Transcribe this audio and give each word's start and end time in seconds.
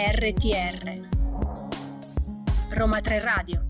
RTR 0.00 1.08
Roma 2.70 3.02
3 3.02 3.20
Radio 3.20 3.69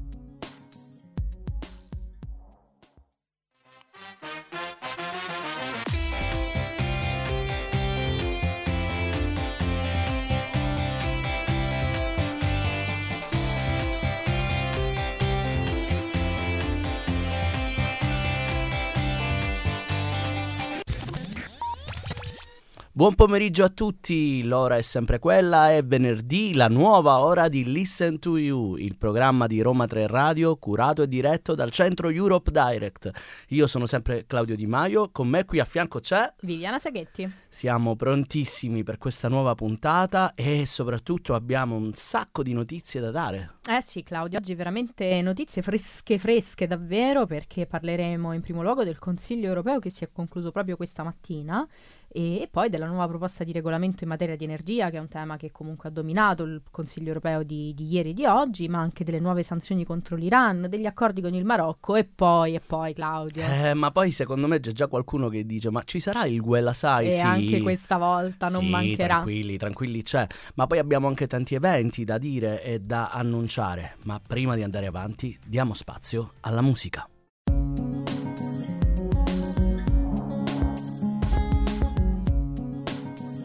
Buon 23.01 23.15
pomeriggio 23.15 23.65
a 23.65 23.71
tutti, 23.71 24.43
l'ora 24.43 24.77
è 24.77 24.83
sempre 24.83 25.19
quella, 25.19 25.73
è 25.73 25.83
venerdì, 25.83 26.53
la 26.53 26.69
nuova 26.69 27.21
ora 27.21 27.49
di 27.49 27.65
Listen 27.65 28.19
to 28.19 28.37
You, 28.37 28.77
il 28.77 28.99
programma 28.99 29.47
di 29.47 29.63
Roma 29.63 29.87
3 29.87 30.07
Radio 30.07 30.57
curato 30.57 31.01
e 31.01 31.09
diretto 31.09 31.55
dal 31.55 31.71
centro 31.71 32.11
Europe 32.11 32.51
Direct. 32.51 33.11
Io 33.49 33.67
sono 33.67 33.87
sempre 33.87 34.27
Claudio 34.27 34.55
Di 34.55 34.67
Maio, 34.67 35.09
con 35.11 35.29
me 35.29 35.47
qui 35.47 35.61
a 35.61 35.65
fianco 35.65 36.01
c'è 36.01 36.31
Viviana 36.43 36.79
Saghetti. 36.79 37.27
Siamo 37.49 37.97
prontissimi 37.97 38.83
per 38.83 38.99
questa 38.99 39.29
nuova 39.29 39.55
puntata 39.55 40.35
e 40.35 40.67
soprattutto 40.67 41.33
abbiamo 41.33 41.77
un 41.77 41.95
sacco 41.95 42.43
di 42.43 42.53
notizie 42.53 43.01
da 43.01 43.11
dare. 43.11 43.55
Eh 43.67 43.81
sì 43.81 44.03
Claudio, 44.03 44.37
oggi 44.37 44.55
veramente 44.55 45.23
notizie 45.23 45.63
fresche 45.63 46.19
fresche 46.19 46.67
davvero 46.67 47.25
perché 47.25 47.65
parleremo 47.65 48.35
in 48.35 48.43
primo 48.43 48.61
luogo 48.61 48.85
del 48.85 48.99
Consiglio 48.99 49.47
europeo 49.47 49.79
che 49.79 49.89
si 49.89 50.05
è 50.05 50.11
concluso 50.13 50.51
proprio 50.51 50.77
questa 50.77 51.03
mattina 51.03 51.67
e 52.13 52.49
poi 52.51 52.69
della 52.69 52.87
nuova 52.91 53.09
proposta 53.09 53.45
di 53.45 53.53
regolamento 53.53 54.05
in 54.05 54.11
materia 54.11 54.37
di 54.37 54.45
energia, 54.45 54.91
che 54.91 54.97
è 54.97 55.01
un 55.01 55.09
tema 55.09 55.37
che 55.37 55.51
comunque 55.51 55.89
ha 55.89 55.93
dominato 55.93 56.43
il 56.43 56.63
Consiglio 56.71 57.09
europeo 57.09 57.43
di, 57.43 57.73
di 57.75 57.87
ieri 57.87 58.11
e 58.11 58.13
di 58.13 58.27
oggi, 58.27 58.69
ma 58.69 58.79
anche 58.79 59.05
delle 59.05 59.21
nuove 59.21 59.43
sanzioni 59.43 59.85
contro 59.85 60.17
l'Iran, 60.17 60.67
degli 60.69 60.87
accordi 60.87 61.21
con 61.21 61.35
il 61.35 61.45
Marocco 61.45 61.97
e 61.97 62.05
poi, 62.05 62.55
e 62.55 62.61
poi 62.61 62.93
Claudio. 62.93 63.45
Eh, 63.45 63.75
ma 63.75 63.91
poi 63.91 64.11
secondo 64.11 64.47
me 64.47 64.61
c'è 64.61 64.73
già 64.73 64.87
qualcuno 64.87 65.29
che 65.29 65.45
dice, 65.47 65.71
ma 65.71 65.83
ci 65.85 66.01
sarà 66.01 66.25
il 66.27 66.41
Guella 66.41 66.73
Sai? 66.73 67.09
E 67.09 67.11
sì. 67.13 67.21
anche 67.21 67.61
questa 67.61 67.97
volta 67.97 68.49
non 68.49 68.63
sì, 68.63 68.69
mancherà. 68.69 69.15
tranquilli, 69.15 69.57
tranquilli 69.57 70.03
c'è. 70.03 70.27
Ma 70.55 70.67
poi 70.67 70.79
abbiamo 70.79 71.09
anche 71.09 71.27
tanti 71.27 71.55
eventi 71.55 72.05
da 72.05 72.19
dire 72.19 72.63
e 72.63 72.81
da 72.81 73.11
annunciare. 73.11 73.97
Ma 74.05 74.21
prima 74.25 74.55
di 74.55 74.63
andare 74.63 74.87
avanti, 74.87 75.39
diamo 75.47 75.75
spazio 75.75 76.33
alla 76.41 76.61
musica. 76.61 77.09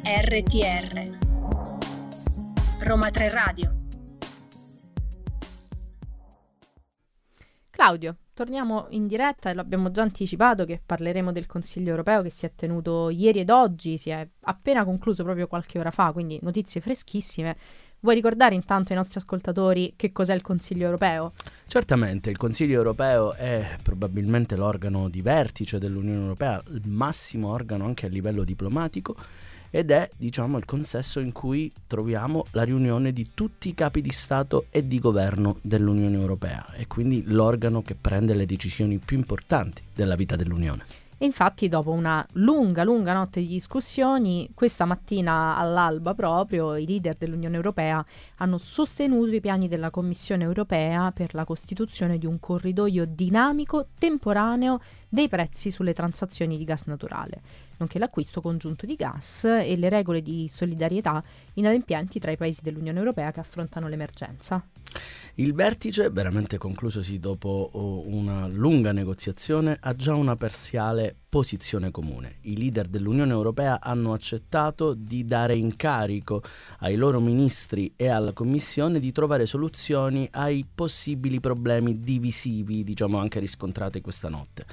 RTR 0.08 1.18
Roma 2.82 3.10
3 3.10 3.30
Radio 3.32 3.76
Claudio, 7.72 8.16
torniamo 8.36 8.86
in 8.92 9.08
diretta 9.08 9.50
e 9.50 9.56
lo 9.56 9.62
abbiamo 9.62 9.90
già 9.90 10.04
anticipato 10.04 10.64
che 10.64 10.80
parleremo 10.86 11.32
del 11.32 11.48
Consiglio 11.48 11.90
europeo 11.90 12.22
che 12.22 12.30
si 12.30 12.46
è 12.46 12.52
tenuto 12.56 13.10
ieri 13.10 13.40
ed 13.40 13.50
oggi, 13.50 13.98
si 13.98 14.12
è 14.12 14.28
appena 14.42 14.84
concluso 14.84 15.24
proprio 15.24 15.48
qualche 15.48 15.80
ora 15.80 15.90
fa, 15.90 16.12
quindi 16.12 16.38
notizie 16.44 16.82
freschissime. 16.82 17.58
Vuoi 18.02 18.14
ricordare 18.14 18.54
intanto 18.54 18.92
ai 18.92 19.00
nostri 19.00 19.18
ascoltatori 19.18 19.94
che 19.96 20.12
cos'è 20.12 20.36
il 20.36 20.44
Consiglio 20.44 20.86
europeo? 20.86 21.34
Certamente, 21.66 22.30
il 22.30 22.38
Consiglio 22.38 22.76
europeo 22.76 23.34
è 23.34 23.76
probabilmente 23.82 24.56
l'organo 24.56 25.10
di 25.10 25.24
vertice 25.24 25.80
dell'Unione 25.80 26.22
europea, 26.22 26.62
il 26.68 26.88
massimo 26.88 27.48
organo 27.50 27.86
anche 27.86 28.06
a 28.06 28.10
livello 28.10 28.44
diplomatico 28.44 29.16
ed 29.76 29.92
è 29.92 30.10
diciamo 30.16 30.58
il 30.58 30.64
consesso 30.64 31.20
in 31.20 31.34
cui 31.34 31.70
troviamo 31.86 32.46
la 32.52 32.64
riunione 32.64 33.12
di 33.12 33.32
tutti 33.34 33.68
i 33.68 33.74
capi 33.74 34.00
di 34.00 34.12
Stato 34.12 34.68
e 34.70 34.88
di 34.88 35.00
governo 35.00 35.58
dell'Unione 35.62 36.16
Europea 36.16 36.72
e 36.76 36.88
quindi 36.88 37.24
l'organo 37.26 37.82
che 37.82 37.94
prende 37.94 38.36
le 38.36 38.46
decisioni 38.46 39.00
più 39.00 39.18
importanti 39.18 39.84
della 39.94 40.16
vita 40.16 40.38
dell'Unione. 40.38 40.86
Infatti 41.20 41.68
dopo 41.68 41.92
una 41.92 42.26
lunga, 42.34 42.86
lunga 42.86 43.12
notte 43.12 43.42
di 43.42 43.48
discussioni, 43.48 44.50
questa 44.54 44.86
mattina 44.86 45.58
all'alba 45.58 46.14
proprio 46.14 46.78
i 46.78 46.86
leader 46.86 47.16
dell'Unione 47.18 47.56
Europea 47.56 48.06
hanno 48.38 48.58
sostenuto 48.58 49.34
i 49.34 49.42
piani 49.42 49.68
della 49.68 49.90
Commissione 49.90 50.44
Europea 50.44 51.12
per 51.12 51.34
la 51.34 51.44
costituzione 51.44 52.18
di 52.18 52.26
un 52.26 52.40
corridoio 52.40 53.06
dinamico 53.06 53.88
temporaneo 53.98 54.80
dei 55.10 55.28
prezzi 55.28 55.72
sulle 55.72 55.94
transazioni 55.94 56.58
di 56.58 56.64
gas 56.64 56.84
naturale, 56.86 57.42
nonché 57.78 58.00
l'acquisto 58.00 58.42
congiunto 58.42 58.86
di 58.86 58.96
gas 58.96 59.46
e 59.46 59.76
le 59.76 59.90
regole 59.90 60.22
di 60.22 60.48
solidarietà 60.50 61.24
inadempienti 61.54 62.20
tra 62.20 62.32
i 62.32 62.38
paesi 62.38 62.62
dell'Unione 62.64 62.98
Europea 62.98 63.32
che 63.32 63.40
affrontano 63.40 63.88
l'emergenza. 63.88 64.64
Il 65.38 65.54
vertice, 65.54 66.10
veramente 66.10 66.58
conclusosi 66.58 67.20
dopo 67.20 67.70
oh, 67.74 68.08
una 68.08 68.48
lunga 68.48 68.94
negoziazione, 68.94 69.78
ha 69.82 69.94
già 69.94 70.16
una 70.16 70.38
parziale 70.38 71.14
posizione 71.28 71.92
comune. 71.92 72.38
I 72.44 72.56
leader 72.56 72.88
dell'Unione 72.88 73.34
Europea 73.34 73.82
hanno 73.82 74.14
accettato 74.14 74.94
di 74.94 75.26
dare 75.26 75.58
incarico 75.58 76.42
ai 76.80 76.96
loro 76.96 77.20
ministri 77.20 77.92
e 77.98 78.08
alla 78.08 78.32
Commissione 78.32 79.00
di 79.00 79.12
trovare 79.12 79.46
soluzioni 79.46 80.26
ai 80.32 80.66
possibili 80.74 81.42
problemi 81.42 82.00
divisivi, 82.00 82.86
diciamo 82.86 83.18
anche 83.18 83.42
riscontrati 83.42 84.00
questa 84.00 84.30
notte. 84.30 84.66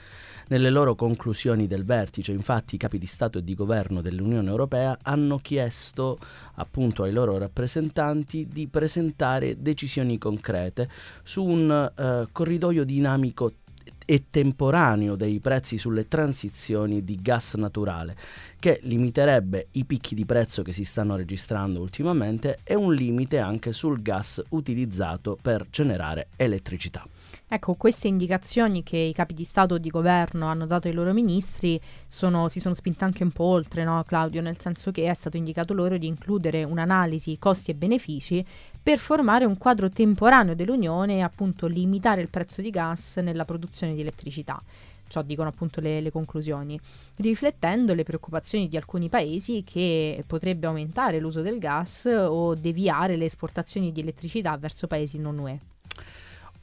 Nelle 0.53 0.69
loro 0.69 0.95
conclusioni 0.95 1.67
del 1.67 1.83
vertice, 1.83 2.31
infatti, 2.31 2.75
i 2.75 2.79
capi 2.79 2.99
di 2.99 3.07
Stato 3.07 3.39
e 3.39 3.43
di 3.43 3.55
governo 3.55 4.03
dell'Unione 4.03 4.51
Europea 4.51 4.99
hanno 5.01 5.39
chiesto 5.39 6.19
appunto 6.57 7.05
ai 7.05 7.13
loro 7.13 7.39
rappresentanti 7.39 8.47
di 8.47 8.69
presentare 8.69 9.63
decisioni 9.63 10.19
concrete 10.19 10.91
su 11.23 11.43
un 11.43 11.91
uh, 11.97 12.29
corridoio 12.31 12.85
dinamico 12.85 13.55
e 14.05 14.25
temporaneo 14.29 15.17
dei 15.17 15.41
prezzi 15.41 15.79
sulle 15.79 16.07
transizioni 16.07 17.03
di 17.03 17.19
gas 17.23 17.55
naturale, 17.55 18.15
che 18.59 18.79
limiterebbe 18.83 19.69
i 19.71 19.87
picchi 19.87 20.15
di 20.15 20.27
prezzo 20.27 20.63
che 20.63 20.73
si 20.73 20.85
stanno 20.85 21.17
registrando 21.17 21.81
ultimamente 21.81 22.59
e 22.63 22.75
un 22.75 22.93
limite 22.93 23.39
anche 23.39 23.73
sul 23.73 24.03
gas 24.03 24.43
utilizzato 24.51 25.39
per 25.41 25.67
generare 25.71 26.29
elettricità. 26.37 27.09
Ecco, 27.55 27.75
queste 27.75 28.09
indicazioni 28.09 28.83
che 28.83 28.97
i 28.97 29.13
capi 29.13 29.35
di 29.35 29.45
Stato 29.45 29.75
o 29.75 29.79
di 29.79 29.91
governo 29.91 30.47
hanno 30.47 30.65
dato 30.65 30.89
ai 30.89 30.95
loro 30.95 31.13
ministri 31.13 31.79
sono, 32.07 32.49
si 32.49 32.61
sono 32.61 32.75
spinte 32.75 33.05
anche 33.05 33.25
un 33.25 33.31
po' 33.31 33.45
oltre, 33.45 33.85
no, 33.85 34.03
Claudio? 34.05 34.41
Nel 34.41 34.59
senso 34.59 34.91
che 34.91 35.05
è 35.05 35.13
stato 35.13 35.37
indicato 35.37 35.75
loro 35.75 35.99
di 35.99 36.07
includere 36.07 36.65
un'analisi 36.65 37.37
costi 37.39 37.71
e 37.71 37.75
benefici 37.75 38.43
per 38.83 38.97
formare 38.97 39.45
un 39.45 39.59
quadro 39.59 39.91
temporaneo 39.91 40.55
dell'Unione 40.55 41.17
e 41.17 41.21
appunto 41.21 41.67
limitare 41.67 42.23
il 42.23 42.29
prezzo 42.29 42.63
di 42.63 42.71
gas 42.71 43.19
nella 43.19 43.45
produzione 43.45 43.95
di 43.95 44.01
elettricità. 44.01 44.59
Ciò 45.07 45.21
dicono 45.21 45.51
appunto 45.51 45.83
le, 45.83 46.01
le 46.01 46.11
conclusioni, 46.11 46.81
riflettendo 47.17 47.93
le 47.93 48.03
preoccupazioni 48.03 48.67
di 48.67 48.79
alcuni 48.79 49.11
paesi 49.11 49.63
che 49.63 50.25
potrebbe 50.27 50.69
aumentare 50.69 51.21
l'uso 51.21 51.43
del 51.43 51.59
gas 51.59 52.07
o 52.07 52.55
deviare 52.55 53.17
le 53.17 53.27
esportazioni 53.27 53.93
di 53.93 54.01
elettricità 54.01 54.57
verso 54.57 54.87
paesi 54.87 55.19
non 55.19 55.37
UE. 55.37 55.59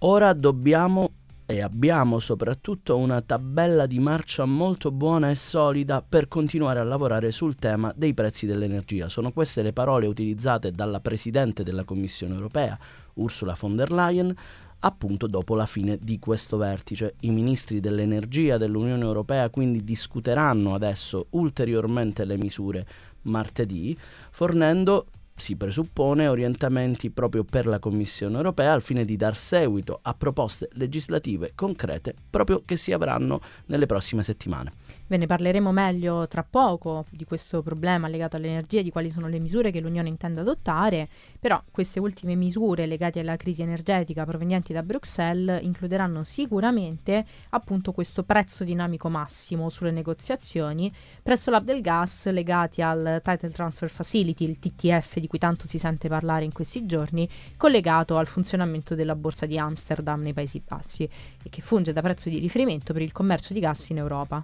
Ora 0.04 0.32
dobbiamo 0.32 1.12
e 1.46 1.62
abbiamo 1.62 2.20
soprattutto 2.20 2.96
una 2.96 3.20
tabella 3.22 3.86
di 3.86 4.00
marcia 4.00 4.46
molto 4.46 4.92
buona 4.92 5.30
e 5.30 5.36
solida 5.36 6.02
per 6.08 6.30
continuare 6.30 6.80
a 6.80 6.84
lavorare 6.84 7.34
sul 7.34 7.56
tema 7.56 7.92
dei 7.94 8.14
prezzi 8.14 8.46
dell'energia. 8.46 9.10
Sono 9.10 9.34
queste 9.34 9.62
le 9.62 9.74
parole 9.74 10.08
utilizzate 10.08 10.72
dalla 10.72 11.02
Presidente 11.02 11.64
della 11.64 11.84
Commissione 11.84 12.34
europea, 12.34 12.80
Ursula 13.16 13.58
von 13.60 13.76
der 13.76 13.92
Leyen, 13.92 14.34
appunto 14.80 15.28
dopo 15.28 15.54
la 15.56 15.66
fine 15.66 15.98
di 16.00 16.18
questo 16.18 16.56
vertice. 16.56 17.16
I 17.22 17.32
ministri 17.32 17.82
dell'energia 17.82 18.56
dell'Unione 18.56 19.04
Europea 19.04 19.50
quindi 19.50 19.84
discuteranno 19.84 20.76
adesso 20.76 21.28
ulteriormente 21.32 22.24
le 22.24 22.38
misure 22.38 22.88
martedì, 23.24 23.98
fornendo 24.32 25.08
si 25.40 25.56
presuppone 25.56 26.28
orientamenti 26.28 27.10
proprio 27.10 27.44
per 27.44 27.66
la 27.66 27.80
Commissione 27.80 28.36
europea 28.36 28.74
al 28.74 28.82
fine 28.82 29.06
di 29.06 29.16
dar 29.16 29.38
seguito 29.38 30.00
a 30.02 30.14
proposte 30.14 30.70
legislative 30.74 31.54
concrete 31.56 32.14
proprio 32.30 32.62
che 32.64 32.76
si 32.76 32.92
avranno 32.92 33.42
nelle 33.66 33.86
prossime 33.86 34.24
settimane. 34.24 34.74
Ve 35.10 35.18
ne 35.18 35.26
parleremo 35.26 35.72
meglio 35.72 36.28
tra 36.28 36.46
poco 36.48 37.06
di 37.10 37.26
questo 37.26 37.64
problema 37.64 38.08
legato 38.08 38.36
all'energia 38.36 38.82
e 38.82 38.84
di 38.84 38.92
quali 38.92 39.10
sono 39.10 39.28
le 39.28 39.40
misure 39.40 39.72
che 39.72 39.80
l'Unione 39.80 40.08
intende 40.08 40.42
adottare, 40.42 41.10
però 41.40 41.60
queste 41.72 42.00
ultime 42.00 42.36
misure 42.36 42.86
legate 42.86 43.20
alla 43.20 43.36
crisi 43.36 43.64
energetica 43.64 44.24
provenienti 44.24 44.72
da 44.72 44.84
Bruxelles 44.84 45.64
includeranno 45.64 46.24
sicuramente 46.24 47.26
appunto 47.50 47.92
questo 47.92 48.22
prezzo 48.22 48.64
dinamico 48.64 49.10
massimo 49.10 49.70
sulle 49.70 49.90
negoziazioni 49.90 50.94
presso 51.24 51.50
l'hub 51.50 51.64
del 51.64 51.82
gas 51.82 52.30
legati 52.30 52.84
al 52.84 53.20
Title 53.24 53.50
Transfer 53.50 53.90
Facility, 53.90 54.44
il 54.48 54.60
TTF 54.60 55.18
di 55.18 55.26
cui 55.26 55.40
tanto 55.40 55.66
si 55.66 55.80
sente 55.80 56.08
parlare 56.08 56.46
in 56.46 56.54
questi 56.54 56.86
giorni, 56.86 57.28
collegato 57.58 58.16
al 58.18 58.28
funzionamento 58.28 58.94
della 58.94 59.16
borsa 59.16 59.48
di 59.48 59.58
Amsterdam 59.58 60.22
nei 60.22 60.34
Paesi 60.34 60.62
Bassi 60.64 61.10
e 61.42 61.50
che 61.50 61.62
funge 61.64 61.94
da 61.94 62.02
prezzo 62.02 62.30
di 62.30 62.38
riferimento 62.38 62.94
per 62.94 63.02
il 63.02 63.12
commercio 63.12 63.54
di 63.54 63.60
gas 63.60 63.90
in 63.90 63.98
Europa. 63.98 64.44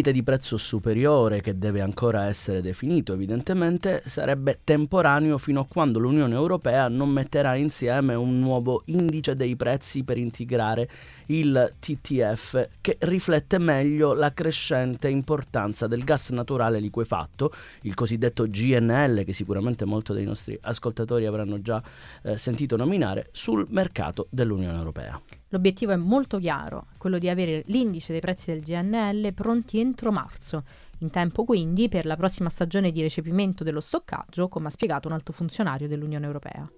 Di 0.00 0.22
prezzo 0.22 0.56
superiore 0.56 1.40
che 1.40 1.58
deve 1.58 1.80
ancora 1.80 2.26
essere 2.26 2.62
definito 2.62 3.14
evidentemente 3.14 4.02
sarebbe 4.06 4.60
temporaneo 4.62 5.38
fino 5.38 5.58
a 5.58 5.66
quando 5.66 5.98
l'Unione 5.98 6.36
Europea 6.36 6.86
non 6.86 7.08
metterà 7.10 7.56
insieme 7.56 8.14
un 8.14 8.38
nuovo 8.38 8.82
indice 8.86 9.34
dei 9.34 9.56
prezzi 9.56 10.04
per 10.04 10.16
integrare 10.16 10.88
il 11.26 11.74
TTF 11.80 12.68
che 12.80 12.96
riflette 13.00 13.58
meglio 13.58 14.12
la 14.12 14.32
crescente 14.32 15.08
importanza 15.08 15.88
del 15.88 16.04
gas 16.04 16.30
naturale 16.30 16.78
liquefatto, 16.78 17.52
il 17.82 17.94
cosiddetto 17.94 18.46
GNL 18.48 19.24
che 19.24 19.32
sicuramente 19.32 19.84
molti 19.84 20.12
dei 20.12 20.24
nostri 20.24 20.56
ascoltatori 20.60 21.26
avranno 21.26 21.60
già 21.60 21.82
eh, 22.22 22.38
sentito 22.38 22.76
nominare, 22.76 23.30
sul 23.32 23.66
mercato 23.68 24.28
dell'Unione 24.30 24.78
Europea. 24.78 25.20
L'obiettivo 25.50 25.92
è 25.92 25.96
molto 25.96 26.38
chiaro, 26.38 26.88
quello 26.98 27.18
di 27.18 27.28
avere 27.28 27.62
l'indice 27.66 28.12
dei 28.12 28.20
prezzi 28.20 28.50
del 28.50 28.62
GNL 28.62 29.32
pronti 29.32 29.80
entro 29.80 30.12
marzo, 30.12 30.64
in 30.98 31.10
tempo 31.10 31.44
quindi 31.44 31.88
per 31.88 32.04
la 32.04 32.16
prossima 32.16 32.50
stagione 32.50 32.90
di 32.90 33.00
recepimento 33.00 33.64
dello 33.64 33.80
stoccaggio, 33.80 34.48
come 34.48 34.66
ha 34.66 34.70
spiegato 34.70 35.08
un 35.08 35.14
alto 35.14 35.32
funzionario 35.32 35.88
dell'Unione 35.88 36.26
Europea. 36.26 36.70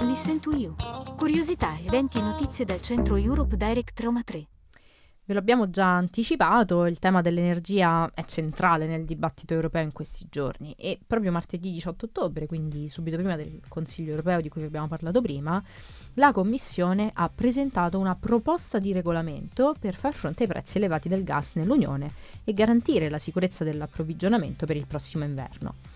Listen 0.00 0.40
to 0.40 0.52
You. 0.52 0.74
Curiosità, 1.16 1.78
eventi 1.84 2.18
e 2.18 2.22
notizie 2.22 2.64
dal 2.64 2.80
centro 2.80 3.16
Europe 3.16 3.56
Direct 3.56 4.00
Roma 4.00 4.22
3. 4.22 4.46
Ve 5.26 5.32
lo 5.32 5.38
abbiamo 5.38 5.70
già 5.70 5.86
anticipato, 5.86 6.84
il 6.84 6.98
tema 6.98 7.22
dell'energia 7.22 8.10
è 8.12 8.26
centrale 8.26 8.86
nel 8.86 9.06
dibattito 9.06 9.54
europeo 9.54 9.82
in 9.82 9.90
questi 9.90 10.26
giorni 10.28 10.74
e 10.76 10.98
proprio 11.06 11.32
martedì 11.32 11.72
18 11.72 12.04
ottobre, 12.04 12.44
quindi 12.44 12.90
subito 12.90 13.16
prima 13.16 13.34
del 13.34 13.62
Consiglio 13.66 14.10
europeo 14.10 14.42
di 14.42 14.50
cui 14.50 14.60
vi 14.60 14.66
abbiamo 14.66 14.86
parlato 14.86 15.22
prima, 15.22 15.64
la 16.14 16.30
Commissione 16.30 17.10
ha 17.14 17.30
presentato 17.34 17.98
una 17.98 18.14
proposta 18.16 18.78
di 18.78 18.92
regolamento 18.92 19.74
per 19.80 19.94
far 19.94 20.12
fronte 20.12 20.42
ai 20.42 20.48
prezzi 20.50 20.76
elevati 20.76 21.08
del 21.08 21.24
gas 21.24 21.54
nell'Unione 21.54 22.12
e 22.44 22.52
garantire 22.52 23.08
la 23.08 23.18
sicurezza 23.18 23.64
dell'approvvigionamento 23.64 24.66
per 24.66 24.76
il 24.76 24.86
prossimo 24.86 25.24
inverno. 25.24 25.93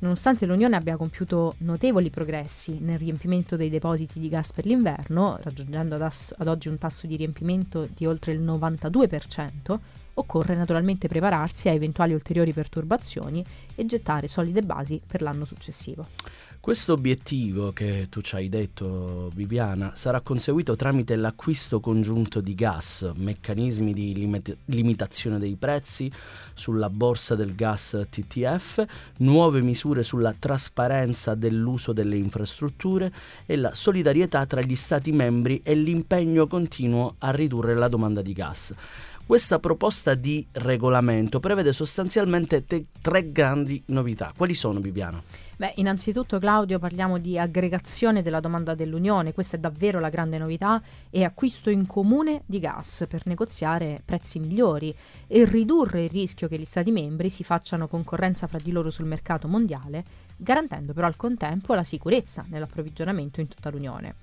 Nonostante 0.00 0.46
l'Unione 0.46 0.76
abbia 0.76 0.96
compiuto 0.96 1.56
notevoli 1.58 2.08
progressi 2.08 2.78
nel 2.80 2.98
riempimento 2.98 3.56
dei 3.56 3.68
depositi 3.68 4.18
di 4.18 4.30
gas 4.30 4.50
per 4.50 4.64
l'inverno, 4.64 5.38
raggiungendo 5.42 5.96
ad, 5.96 6.02
ass- 6.02 6.34
ad 6.38 6.48
oggi 6.48 6.68
un 6.68 6.78
tasso 6.78 7.06
di 7.06 7.16
riempimento 7.16 7.86
di 7.94 8.06
oltre 8.06 8.32
il 8.32 8.40
92%, 8.40 9.78
occorre 10.14 10.56
naturalmente 10.56 11.06
prepararsi 11.06 11.68
a 11.68 11.72
eventuali 11.72 12.14
ulteriori 12.14 12.54
perturbazioni 12.54 13.44
e 13.74 13.84
gettare 13.84 14.26
solide 14.26 14.62
basi 14.62 15.00
per 15.06 15.20
l'anno 15.20 15.44
successivo. 15.44 16.06
Questo 16.60 16.92
obiettivo 16.92 17.72
che 17.72 18.08
tu 18.10 18.20
ci 18.20 18.34
hai 18.34 18.50
detto, 18.50 19.30
Viviana, 19.34 19.92
sarà 19.94 20.20
conseguito 20.20 20.76
tramite 20.76 21.16
l'acquisto 21.16 21.80
congiunto 21.80 22.42
di 22.42 22.54
gas, 22.54 23.10
meccanismi 23.14 23.94
di 23.94 24.12
limit- 24.12 24.58
limitazione 24.66 25.38
dei 25.38 25.56
prezzi 25.56 26.12
sulla 26.52 26.90
borsa 26.90 27.34
del 27.34 27.54
gas 27.54 27.98
TTF, 28.10 28.84
nuove 29.20 29.62
misure 29.62 30.02
sulla 30.02 30.34
trasparenza 30.38 31.34
dell'uso 31.34 31.94
delle 31.94 32.18
infrastrutture 32.18 33.10
e 33.46 33.56
la 33.56 33.72
solidarietà 33.72 34.44
tra 34.44 34.60
gli 34.60 34.76
Stati 34.76 35.12
membri 35.12 35.62
e 35.64 35.74
l'impegno 35.74 36.46
continuo 36.46 37.14
a 37.20 37.30
ridurre 37.30 37.74
la 37.74 37.88
domanda 37.88 38.20
di 38.20 38.34
gas. 38.34 38.74
Questa 39.24 39.58
proposta 39.60 40.14
di 40.14 40.46
regolamento 40.52 41.40
prevede 41.40 41.72
sostanzialmente 41.72 42.66
te- 42.66 42.84
tre 43.00 43.32
grandi 43.32 43.82
novità. 43.86 44.34
Quali 44.36 44.54
sono, 44.54 44.78
Bibiana? 44.80 45.22
Beh, 45.60 45.74
innanzitutto 45.76 46.38
Claudio 46.38 46.78
parliamo 46.78 47.18
di 47.18 47.38
aggregazione 47.38 48.22
della 48.22 48.40
domanda 48.40 48.74
dell'Unione, 48.74 49.34
questa 49.34 49.58
è 49.58 49.60
davvero 49.60 50.00
la 50.00 50.08
grande 50.08 50.38
novità, 50.38 50.82
e 51.10 51.22
acquisto 51.22 51.68
in 51.68 51.84
comune 51.84 52.44
di 52.46 52.60
gas 52.60 53.04
per 53.06 53.26
negoziare 53.26 54.00
prezzi 54.02 54.38
migliori 54.38 54.96
e 55.26 55.44
ridurre 55.44 56.04
il 56.04 56.08
rischio 56.08 56.48
che 56.48 56.58
gli 56.58 56.64
Stati 56.64 56.90
membri 56.90 57.28
si 57.28 57.44
facciano 57.44 57.88
concorrenza 57.88 58.46
fra 58.46 58.58
di 58.58 58.72
loro 58.72 58.88
sul 58.88 59.04
mercato 59.04 59.48
mondiale, 59.48 60.02
garantendo 60.34 60.94
però 60.94 61.06
al 61.06 61.16
contempo 61.16 61.74
la 61.74 61.84
sicurezza 61.84 62.46
nell'approvvigionamento 62.48 63.42
in 63.42 63.48
tutta 63.48 63.68
l'Unione. 63.68 64.14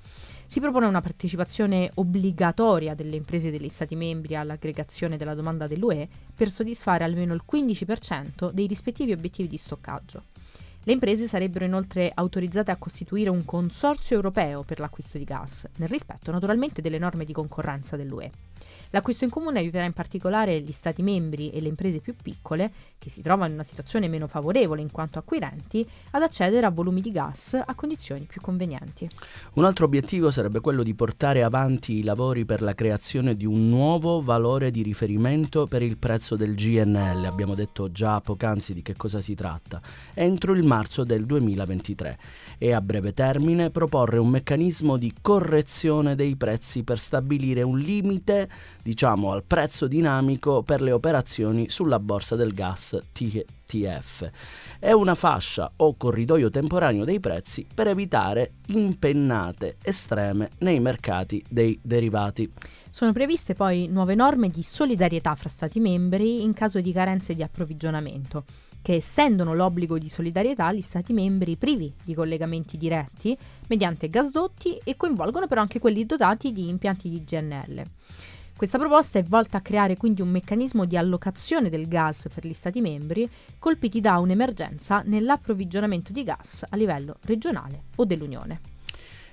Si 0.48 0.60
propone 0.60 0.88
una 0.88 1.02
partecipazione 1.02 1.92
obbligatoria 1.94 2.96
delle 2.96 3.16
imprese 3.16 3.52
degli 3.52 3.70
Stati 3.70 3.96
membri 3.96 4.36
all'aggregazione 4.36 5.18
della 5.18 5.36
domanda 5.36 5.68
dell'UE 5.68 6.10
per 6.34 6.50
soddisfare 6.50 7.04
almeno 7.04 7.36
il 7.36 7.44
15% 7.48 8.50
dei 8.50 8.66
rispettivi 8.66 9.12
obiettivi 9.12 9.48
di 9.48 9.58
stoccaggio. 9.58 10.24
Le 10.88 10.94
imprese 10.94 11.28
sarebbero 11.28 11.66
inoltre 11.66 12.10
autorizzate 12.16 12.72
a 12.72 12.78
costituire 12.78 13.30
un 13.30 13.44
consorzio 13.44 14.16
europeo 14.16 14.64
per 14.64 14.80
l'acquisto 14.80 15.18
di 15.18 15.26
gas, 15.26 15.68
nel 15.76 15.90
rispetto 15.90 16.32
naturalmente 16.32 16.82
delle 16.82 16.98
norme 16.98 17.26
di 17.26 17.34
concorrenza 17.34 17.98
dell'UE. 17.98 18.47
L'acquisto 18.92 19.24
in 19.24 19.30
comune 19.30 19.60
aiuterà 19.60 19.86
in 19.86 19.94
particolare 19.94 20.62
gli 20.62 20.72
Stati 20.72 21.02
membri 21.02 21.50
e 21.50 21.62
le 21.62 21.68
imprese 21.68 22.00
più 22.00 22.16
piccole, 22.22 22.72
che 22.98 23.10
si 23.10 23.22
trovano 23.22 23.48
in 23.48 23.54
una 23.54 23.64
situazione 23.64 24.08
meno 24.08 24.28
favorevole 24.28 24.82
in 24.82 24.92
quanto 24.92 25.20
acquirenti, 25.20 25.88
ad 26.12 26.22
accedere 26.22 26.66
a 26.66 26.70
volumi 26.70 27.02
di 27.02 27.12
gas 27.12 27.54
a 27.54 27.76
condizioni 27.76 28.22
più 28.22 28.42
convenienti. 28.42 29.08
Un 29.54 29.66
altro 29.66 29.86
obiettivo 29.86 30.32
sarebbe 30.32 30.60
quello 30.60 30.84
di 30.84 30.94
portare 30.94 31.44
avanti 31.44 31.98
i 31.98 32.04
lavori 32.04 32.46
per 32.46 32.62
la 32.62 32.74
creazione 32.74 33.36
di 33.36 33.46
un 33.46 33.70
nuovo 33.70 34.22
valore 34.22 34.72
di 34.72 34.84
riferimento 34.84 35.68
per 35.68 35.82
il 35.82 35.98
prezzo 35.98 36.36
del 36.36 36.56
GNL, 36.56 37.26
abbiamo 37.26 37.56
detto 37.56 37.92
già 37.92 38.22
poc'anzi 38.22 38.74
di 38.74 38.82
che 38.82 38.96
cosa 38.96 39.22
si 39.22 39.36
tratta, 39.36 39.82
entro 40.14 40.54
il 40.54 40.64
marzo 40.64 41.04
del 41.04 41.26
2023 41.26 42.18
e 42.58 42.74
a 42.74 42.82
breve 42.82 43.14
termine 43.14 43.70
proporre 43.70 44.18
un 44.18 44.30
meccanismo 44.30 44.98
di 44.98 45.14
correzione 45.22 46.16
dei 46.16 46.36
prezzi 46.36 46.84
per 46.84 47.00
stabilire 47.00 47.62
un 47.62 47.78
limite 47.78 48.50
diciamo 48.88 49.34
al 49.34 49.44
prezzo 49.44 49.86
dinamico 49.86 50.64
per 50.64 50.82
le 50.82 50.94
operazioni 50.94 51.68
sulla 51.68 52.00
borsa 52.00 52.38
del 52.38 52.54
gas 52.54 52.98
TTF. 53.12 54.30
È 54.80 54.94
una 54.94 55.14
fascia 55.14 55.70
o 55.76 55.98
corridoio 55.98 56.50
temporaneo 56.50 57.04
dei 57.04 57.20
prezzi 57.20 57.68
per 57.74 57.88
evitare 57.88 58.54
impennate 58.68 59.76
estreme 59.82 60.52
nei 60.60 60.80
mercati 60.80 61.44
dei 61.50 61.78
derivati. 61.84 62.50
Sono 62.90 63.12
previste 63.12 63.56
poi 63.56 63.88
nuove 63.90 64.16
norme 64.16 64.48
di 64.48 64.64
solidarietà 64.64 65.36
fra 65.36 65.50
Stati 65.50 65.82
membri 65.82 66.44
in 66.44 66.54
caso 66.54 66.80
di 66.80 66.94
carenze 66.94 67.36
di 67.36 67.44
approvvigionamento 67.44 68.46
che 68.82 68.96
estendono 68.96 69.54
l'obbligo 69.54 69.98
di 69.98 70.08
solidarietà 70.08 70.68
agli 70.68 70.80
Stati 70.80 71.12
membri 71.12 71.58
privi 71.58 71.94
di 72.06 72.14
collegamenti 72.14 72.78
diretti 72.78 73.38
mediante 73.68 74.08
gasdotti 74.08 74.80
e 74.82 74.96
coinvolgono 74.96 75.46
però 75.46 75.60
anche 75.60 75.80
quelli 75.80 76.06
dotati 76.06 76.54
di 76.54 76.70
impianti 76.70 77.10
di 77.10 77.22
GNL. 77.26 77.84
Questa 78.58 78.80
proposta 78.80 79.20
è 79.20 79.24
volta 79.24 79.58
a 79.58 79.62
creare 79.62 79.98
quindi 79.98 80.24
un 80.24 80.30
meccanismo 80.30 80.86
di 80.86 80.98
allocazione 80.98 81.70
del 81.70 81.88
gas 81.88 82.28
per 82.34 82.44
gli 82.44 82.54
Stati 82.54 82.82
membri 82.82 83.30
colpiti 83.60 84.02
da 84.02 84.18
un'emergenza 84.18 85.04
nell'approvvigionamento 85.06 86.12
di 86.12 86.24
gas 86.24 86.66
a 86.68 86.76
livello 86.76 87.18
regionale 87.26 87.84
o 87.98 88.06
dell'Unione. 88.06 88.60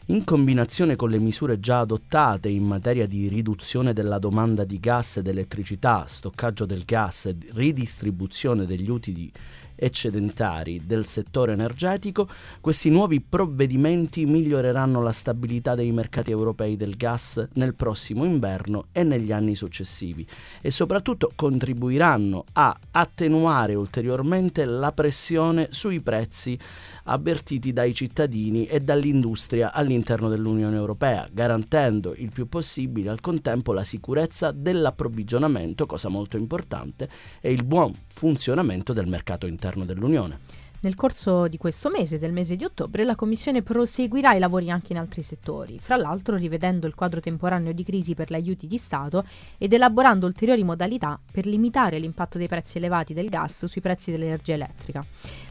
In 0.08 0.24
combinazione 0.24 0.94
con 0.94 1.08
le 1.08 1.18
misure 1.18 1.58
già 1.58 1.78
adottate 1.78 2.50
in 2.50 2.64
materia 2.64 3.06
di 3.06 3.26
riduzione 3.28 3.94
della 3.94 4.18
domanda 4.18 4.64
di 4.64 4.78
gas 4.78 5.16
ed 5.16 5.28
elettricità, 5.28 6.04
stoccaggio 6.06 6.66
del 6.66 6.84
gas 6.84 7.24
e 7.24 7.36
ridistribuzione 7.54 8.66
degli 8.66 8.90
utili 8.90 9.32
eccedentari 9.74 10.82
del 10.84 11.06
settore 11.06 11.52
energetico, 11.52 12.28
questi 12.60 12.90
nuovi 12.90 13.20
provvedimenti 13.20 14.26
miglioreranno 14.26 15.02
la 15.02 15.12
stabilità 15.12 15.74
dei 15.74 15.92
mercati 15.92 16.30
europei 16.30 16.76
del 16.76 16.96
gas 16.96 17.46
nel 17.54 17.74
prossimo 17.74 18.24
inverno 18.24 18.86
e 18.92 19.02
negli 19.02 19.32
anni 19.32 19.54
successivi 19.54 20.26
e 20.60 20.70
soprattutto 20.70 21.32
contribuiranno 21.34 22.44
a 22.52 22.76
attenuare 22.90 23.74
ulteriormente 23.74 24.64
la 24.64 24.92
pressione 24.92 25.68
sui 25.70 26.00
prezzi 26.00 26.58
avvertiti 27.04 27.72
dai 27.72 27.94
cittadini 27.94 28.66
e 28.66 28.80
dall'industria 28.80 29.72
all'interno 29.72 30.28
dell'Unione 30.28 30.76
Europea, 30.76 31.28
garantendo 31.30 32.14
il 32.16 32.30
più 32.30 32.48
possibile 32.48 33.10
al 33.10 33.20
contempo 33.20 33.72
la 33.72 33.84
sicurezza 33.84 34.52
dell'approvvigionamento, 34.52 35.86
cosa 35.86 36.08
molto 36.08 36.36
importante, 36.36 37.08
e 37.40 37.52
il 37.52 37.64
buon 37.64 37.94
funzionamento 38.06 38.92
del 38.92 39.06
mercato 39.06 39.46
interno 39.46 39.84
dell'Unione. 39.84 40.63
Nel 40.84 40.96
corso 40.96 41.48
di 41.48 41.56
questo 41.56 41.88
mese, 41.88 42.18
del 42.18 42.34
mese 42.34 42.56
di 42.56 42.64
ottobre, 42.64 43.04
la 43.04 43.14
Commissione 43.14 43.62
proseguirà 43.62 44.34
i 44.34 44.38
lavori 44.38 44.70
anche 44.70 44.92
in 44.92 44.98
altri 44.98 45.22
settori, 45.22 45.78
fra 45.78 45.96
l'altro 45.96 46.36
rivedendo 46.36 46.86
il 46.86 46.94
quadro 46.94 47.20
temporaneo 47.20 47.72
di 47.72 47.82
crisi 47.82 48.14
per 48.14 48.28
gli 48.28 48.34
aiuti 48.34 48.66
di 48.66 48.76
Stato 48.76 49.24
ed 49.56 49.72
elaborando 49.72 50.26
ulteriori 50.26 50.62
modalità 50.62 51.18
per 51.32 51.46
limitare 51.46 51.98
l'impatto 51.98 52.36
dei 52.36 52.48
prezzi 52.48 52.76
elevati 52.76 53.14
del 53.14 53.30
gas 53.30 53.64
sui 53.64 53.80
prezzi 53.80 54.10
dell'energia 54.10 54.52
elettrica. 54.52 55.02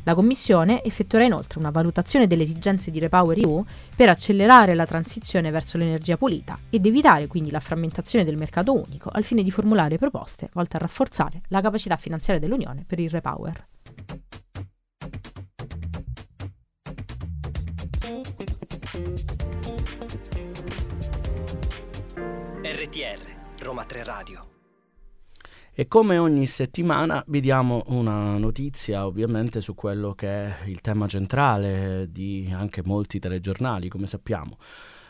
La 0.03 0.13
Commissione 0.13 0.83
effettuerà 0.83 1.25
inoltre 1.25 1.57
una 1.57 1.71
valutazione 1.71 2.27
delle 2.27 2.43
esigenze 2.43 2.91
di 2.91 2.99
Repower 2.99 3.39
EU 3.39 3.65
per 3.95 4.09
accelerare 4.09 4.75
la 4.75 4.85
transizione 4.85 5.49
verso 5.49 5.79
l'energia 5.79 6.15
pulita 6.15 6.59
ed 6.69 6.85
evitare 6.85 7.25
quindi 7.25 7.49
la 7.49 7.59
frammentazione 7.59 8.23
del 8.23 8.37
mercato 8.37 8.71
unico 8.71 9.09
al 9.11 9.23
fine 9.23 9.41
di 9.41 9.49
formulare 9.49 9.97
proposte 9.97 10.51
volte 10.53 10.75
a 10.77 10.79
rafforzare 10.81 11.41
la 11.47 11.61
capacità 11.61 11.97
finanziaria 11.97 12.39
dell'Unione 12.39 12.83
per 12.85 12.99
il 12.99 13.09
Repower. 13.09 13.65
RTR 22.61 23.61
Roma 23.61 23.85
3 23.85 24.03
Radio. 24.03 24.47
E 25.73 25.87
come 25.87 26.17
ogni 26.17 26.45
settimana 26.45 27.23
vi 27.27 27.39
diamo 27.39 27.83
una 27.87 28.37
notizia 28.37 29.05
ovviamente 29.05 29.61
su 29.61 29.73
quello 29.73 30.13
che 30.15 30.27
è 30.27 30.53
il 30.65 30.81
tema 30.81 31.07
centrale 31.07 32.09
di 32.11 32.51
anche 32.53 32.81
molti 32.83 33.19
telegiornali, 33.19 33.87
come 33.87 34.07
sappiamo. 34.07 34.57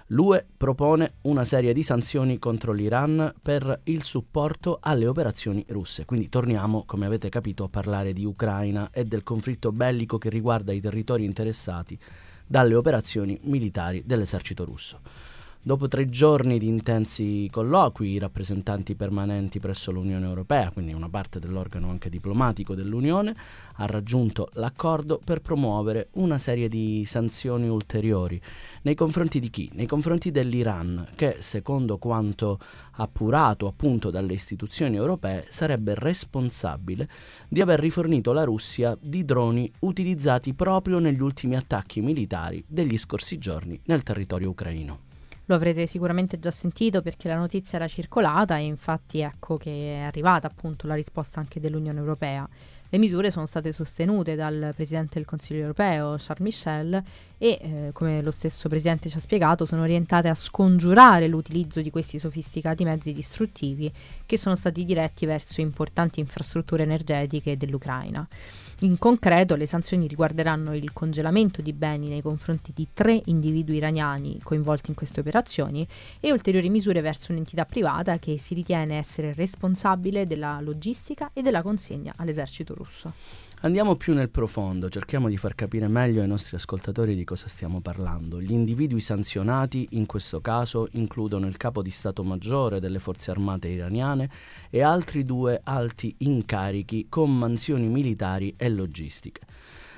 L'UE 0.08 0.46
propone 0.56 1.14
una 1.24 1.46
serie 1.46 1.74
di 1.74 1.82
sanzioni 1.82 2.38
contro 2.38 2.74
l'Iran 2.74 3.34
per 3.42 3.82
il 3.86 4.04
supporto 4.04 4.78
alle 4.80 5.08
operazioni 5.08 5.66
russe. 5.70 6.06
Quindi 6.06 6.30
torniamo, 6.30 6.84
come 6.86 7.08
avete 7.08 7.30
capito, 7.30 7.64
a 7.64 7.70
parlare 7.70 8.14
di 8.14 8.24
Ucraina 8.24 8.92
e 8.92 9.06
del 9.06 9.24
conflitto 9.24 9.72
bellico 9.72 10.20
che 10.20 10.30
riguarda 10.30 10.72
i 10.72 10.80
territori 10.80 11.26
interessati 11.26 12.00
dalle 12.46 12.76
operazioni 12.76 13.40
militari 13.44 14.04
dell'esercito 14.06 14.66
russo. 14.66 15.00
Dopo 15.66 15.88
tre 15.88 16.10
giorni 16.10 16.60
di 16.60 16.68
intensi 16.68 17.48
colloqui, 17.50 18.10
i 18.10 18.20
rappresentanti 18.20 18.96
permanenti 18.96 19.62
presso 19.62 19.92
l'Unione 19.92 20.26
Europea, 20.26 20.70
quindi 20.72 20.92
una 20.92 21.08
parte 21.08 21.40
dell'organo 21.40 21.90
anche 21.90 22.10
diplomatico 22.10 22.76
dell'Unione, 22.76 23.34
ha 23.76 23.86
raggiunto 23.86 24.50
l'accordo 24.56 25.22
per 25.24 25.40
promuovere 25.40 26.10
una 26.16 26.38
serie 26.38 26.68
di 26.68 27.06
sanzioni 27.06 27.70
ulteriori. 27.70 28.42
Nei 28.82 28.94
confronti 28.94 29.40
di 29.40 29.50
chi? 29.50 29.70
Nei 29.76 29.86
confronti 29.86 30.32
dell'Iran, 30.32 31.08
che 31.16 31.38
secondo 31.40 31.98
quanto 31.98 32.60
appurato 32.96 33.66
appunto 33.66 34.10
dalle 34.10 34.34
istituzioni 34.34 34.98
europee 34.98 35.46
sarebbe 35.48 35.96
responsabile 35.96 37.08
di 37.48 37.62
aver 37.62 37.80
rifornito 37.80 38.34
la 38.34 38.44
Russia 38.44 38.98
di 39.00 39.24
droni 39.24 39.72
utilizzati 39.80 40.54
proprio 40.54 41.00
negli 41.00 41.22
ultimi 41.22 41.56
attacchi 41.56 42.02
militari 42.02 42.62
degli 42.68 42.98
scorsi 42.98 43.38
giorni 43.38 43.80
nel 43.86 44.04
territorio 44.04 44.50
ucraino. 44.50 45.12
Lo 45.46 45.56
avrete 45.56 45.88
sicuramente 45.88 46.40
già 46.40 46.52
sentito 46.52 47.02
perché 47.02 47.28
la 47.28 47.36
notizia 47.36 47.78
era 47.78 47.88
circolata 47.88 48.58
e 48.58 48.64
infatti 48.64 49.20
ecco 49.20 49.58
che 49.58 49.96
è 49.96 50.00
arrivata 50.00 50.48
appunto 50.48 50.88
la 50.88 50.96
risposta 50.96 51.40
anche 51.40 51.60
dell'Unione 51.60 52.00
Europea. 52.00 52.48
Le 52.94 53.00
misure 53.00 53.32
sono 53.32 53.48
state 53.48 53.72
sostenute 53.72 54.36
dal 54.36 54.72
Presidente 54.76 55.16
del 55.16 55.26
Consiglio 55.26 55.62
europeo, 55.62 56.16
Charles 56.20 56.40
Michel, 56.42 57.04
e, 57.40 57.60
eh, 57.60 57.90
come 57.92 58.22
lo 58.22 58.30
stesso 58.30 58.70
Presidente 58.70 59.10
ci 59.10 59.18
ha 59.18 59.20
spiegato, 59.20 59.66
sono 59.66 59.82
orientate 59.82 60.28
a 60.28 60.36
scongiurare 60.36 61.28
l'utilizzo 61.28 61.82
di 61.82 61.90
questi 61.90 62.20
sofisticati 62.20 62.84
mezzi 62.84 63.12
distruttivi 63.12 63.92
che 64.28 64.38
sono 64.38 64.56
stati 64.56 64.86
diretti 64.86 65.26
verso 65.26 65.60
importanti 65.60 66.20
infrastrutture 66.20 66.84
energetiche 66.84 67.58
dell'Ucraina. 67.58 68.28
In 68.84 68.98
concreto 68.98 69.56
le 69.56 69.66
sanzioni 69.66 70.08
riguarderanno 70.08 70.76
il 70.76 70.92
congelamento 70.92 71.62
di 71.62 71.72
beni 71.72 72.10
nei 72.10 72.22
confronti 72.22 72.74
di 72.76 72.90
tre 72.94 73.22
individui 73.28 73.78
iraniani 73.78 74.42
coinvolti 74.44 74.90
in 74.90 74.96
queste 74.98 75.22
operazioni 75.22 75.88
e 76.20 76.34
ulteriori 76.34 76.70
misure 76.70 77.00
verso 77.00 77.32
un'entità 77.32 77.64
privata 77.64 78.20
che 78.20 78.38
si 78.38 78.54
ritiene 78.54 78.98
essere 78.98 79.34
responsabile 79.34 80.28
della 80.28 80.60
logistica 80.60 81.30
e 81.32 81.42
della 81.42 81.62
consegna 81.62 82.12
all'esercito 82.18 82.74
russo. 82.74 83.14
Andiamo 83.66 83.96
più 83.96 84.14
nel 84.14 84.30
profondo, 84.30 84.90
cerchiamo 84.90 85.30
di 85.30 85.38
far 85.38 85.56
capire 85.56 85.88
meglio 85.88 86.22
ai 86.22 86.28
nostri 86.28 86.58
ascoltatori 86.58 87.16
di 87.16 87.24
cosa 87.24 87.48
stiamo 87.48 87.80
parlando. 87.80 88.42
Gli 88.42 88.52
individui 88.52 89.00
sanzionati 89.00 89.88
in 89.92 90.06
questo 90.06 90.42
caso 90.42 90.90
includono 90.92 91.48
il 91.48 91.56
capo 91.56 91.82
di 91.82 91.90
Stato 91.90 92.26
Maggiore 92.26 92.82
delle 92.82 93.00
forze 93.00 93.32
armate 93.32 93.70
iraniane 93.70 94.30
e 94.70 94.82
altri 94.82 95.24
due 95.24 95.62
alti 95.64 96.14
incarichi 96.18 97.06
con 97.08 97.38
mansioni 97.38 97.88
militari 97.88 98.54
e 98.58 98.68
logistiche. 98.68 99.40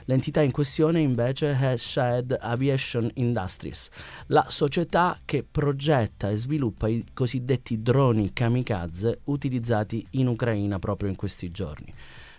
L'entità 0.06 0.44
in 0.44 0.52
questione 0.52 1.00
invece 1.00 1.58
è 1.58 1.76
Shahed 1.76 2.38
Aviation 2.40 3.10
Industries, 3.16 3.90
la 4.28 4.46
società 4.48 5.20
che 5.26 5.44
progetta 5.44 6.30
e 6.30 6.38
sviluppa 6.38 6.88
i 6.88 7.04
cosiddetti 7.16 7.82
droni 7.82 8.32
kamikaze 8.32 9.22
utilizzati 9.24 10.06
in 10.12 10.28
Ucraina 10.28 10.78
proprio 10.78 11.10
in 11.10 11.16
questi 11.16 11.50
giorni. 11.50 11.92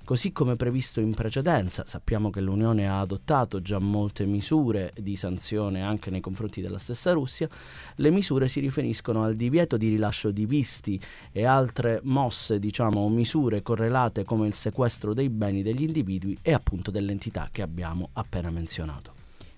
Così 0.06 0.30
come 0.30 0.54
previsto 0.54 1.00
in 1.00 1.14
precedenza, 1.14 1.84
sappiamo 1.84 2.30
che 2.30 2.40
l'Unione 2.40 2.88
ha 2.88 3.00
adottato 3.00 3.60
già 3.60 3.80
molte 3.80 4.24
misure 4.24 4.92
di 4.96 5.16
sanzione 5.16 5.82
anche 5.82 6.10
nei 6.10 6.20
confronti 6.20 6.60
della 6.60 6.78
stessa 6.78 7.10
Russia, 7.10 7.48
le 7.96 8.10
misure 8.10 8.46
si 8.46 8.60
riferiscono 8.60 9.24
al 9.24 9.34
divieto 9.34 9.76
di 9.76 9.88
rilascio 9.88 10.30
di 10.30 10.46
visti 10.46 11.00
e 11.32 11.44
altre 11.44 11.98
mosse, 12.04 12.60
diciamo, 12.60 13.00
o 13.00 13.08
misure 13.08 13.62
correlate 13.62 14.22
come 14.22 14.46
il 14.46 14.54
sequestro 14.54 15.12
dei 15.12 15.28
beni 15.28 15.64
degli 15.64 15.82
individui 15.82 16.38
e 16.40 16.52
appunto 16.52 16.92
dell'entità 16.92 17.48
che 17.50 17.62
abbiamo 17.62 18.10
appena 18.12 18.48
menzionato. 18.50 19.16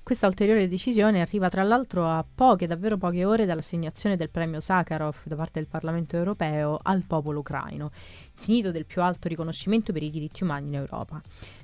Questa 0.08 0.26
ulteriore 0.26 0.68
decisione 0.68 1.20
arriva 1.20 1.50
tra 1.50 1.62
l'altro 1.62 2.08
a 2.08 2.24
poche, 2.34 2.66
davvero 2.66 2.96
poche 2.96 3.26
ore 3.26 3.44
dall'assegnazione 3.44 4.16
del 4.16 4.30
premio 4.30 4.58
Sakharov 4.58 5.16
da 5.24 5.36
parte 5.36 5.60
del 5.60 5.68
Parlamento 5.68 6.16
europeo 6.16 6.78
al 6.82 7.02
popolo 7.06 7.40
ucraino, 7.40 7.90
insignito 8.38 8.70
del 8.70 8.86
più 8.86 9.02
alto 9.02 9.26
riconoscimento 9.28 9.92
per 9.92 10.02
i 10.02 10.10
diritti 10.10 10.44
umani 10.44 10.68
in 10.68 10.74
Europa. 10.76 11.20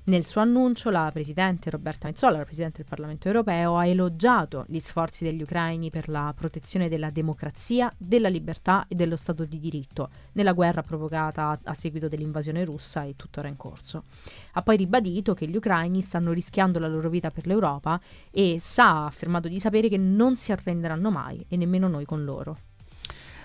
Nel 0.07 0.27
suo 0.27 0.43
annuncio 0.43 0.91
la 0.91 1.09
Presidente 1.13 1.71
Roberta 1.71 2.09
Mezzola, 2.09 2.39
la 2.39 2.45
Presidente 2.45 2.79
del 2.79 2.87
Parlamento 2.87 3.29
europeo, 3.29 3.79
ha 3.79 3.87
elogiato 3.87 4.65
gli 4.69 4.81
sforzi 4.81 5.25
degli 5.25 5.41
ucraini 5.41 5.89
per 5.89 6.09
la 6.09 6.35
protezione 6.37 6.89
della 6.89 7.11
democrazia, 7.11 7.91
della 7.97 8.29
libertà 8.29 8.85
e 8.89 8.97
dello 8.97 9.17
Stato 9.17 9.45
di 9.45 9.59
diritto 9.59 10.11
nella 10.33 10.53
guerra 10.53 10.83
provocata 10.83 11.59
a 11.63 11.75
seguito 11.75 12.09
dell'invasione 12.09 12.65
russa 12.65 13.05
e 13.05 13.15
tuttora 13.17 13.49
in 13.49 13.57
corso. 13.57 14.05
Ha 14.53 14.63
poi 14.63 14.77
ribadito 14.77 15.33
che 15.33 15.47
gli 15.47 15.57
ucraini 15.57 16.03
stanno 16.03 16.33
rischiando 16.33 16.79
la 16.79 16.89
loro 16.89 17.09
vita 17.09 17.31
per 17.31 17.47
l'Europa 17.47 17.99
e 18.31 18.59
sa, 18.59 19.05
ha 19.05 19.07
affermato 19.07 19.49
di 19.49 19.61
sapere 19.61 19.89
che 19.89 19.97
non 19.97 20.37
si 20.37 20.53
arrenderanno 20.53 21.11
mai 21.11 21.47
e 21.49 21.57
nemmeno 21.57 21.89
noi 21.89 22.05
con 22.05 22.25
loro. 22.25 22.59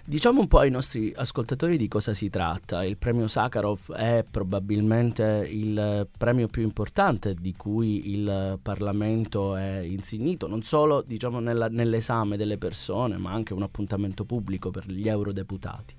Diciamo 0.10 0.40
un 0.40 0.48
po' 0.48 0.58
ai 0.58 0.72
nostri 0.72 1.14
ascoltatori 1.16 1.78
di 1.78 1.88
cosa 1.88 2.16
si 2.16 2.32
tratta. 2.32 2.84
Il 2.84 2.98
premio 2.98 3.28
Sakharov 3.28 3.94
è 3.94 4.26
probabilmente 4.28 5.48
il 5.48 6.08
premio 6.18 6.48
più 6.48 6.64
importante 6.64 7.36
di 7.36 7.54
cui 7.56 8.10
il 8.10 8.58
Parlamento 8.60 9.56
è 9.56 9.82
insignito, 9.82 10.48
non 10.48 10.64
solo 10.64 11.04
diciamo, 11.04 11.40
nella, 11.40 11.68
nell'esame 11.68 12.38
delle 12.38 12.58
persone, 12.58 13.20
ma 13.20 13.32
anche 13.34 13.54
un 13.54 13.62
appuntamento 13.62 14.26
pubblico 14.26 14.72
per 14.72 14.90
gli 14.90 15.08
eurodeputati. 15.08 15.94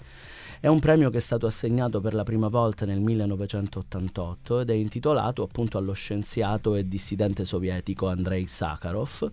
È 0.63 0.67
un 0.67 0.79
premio 0.79 1.09
che 1.09 1.17
è 1.17 1.23
stato 1.23 1.47
assegnato 1.47 2.03
per 2.03 2.13
la 2.13 2.23
prima 2.23 2.49
volta 2.49 2.85
nel 2.85 3.01
1988 3.01 4.61
ed 4.61 4.69
è 4.69 4.75
intitolato 4.75 5.43
appunto 5.43 5.79
allo 5.79 5.95
scienziato 5.95 6.75
e 6.75 6.87
dissidente 6.87 7.47
sovietico 7.47 8.09
Andrei 8.09 8.47
Sakharov 8.47 9.31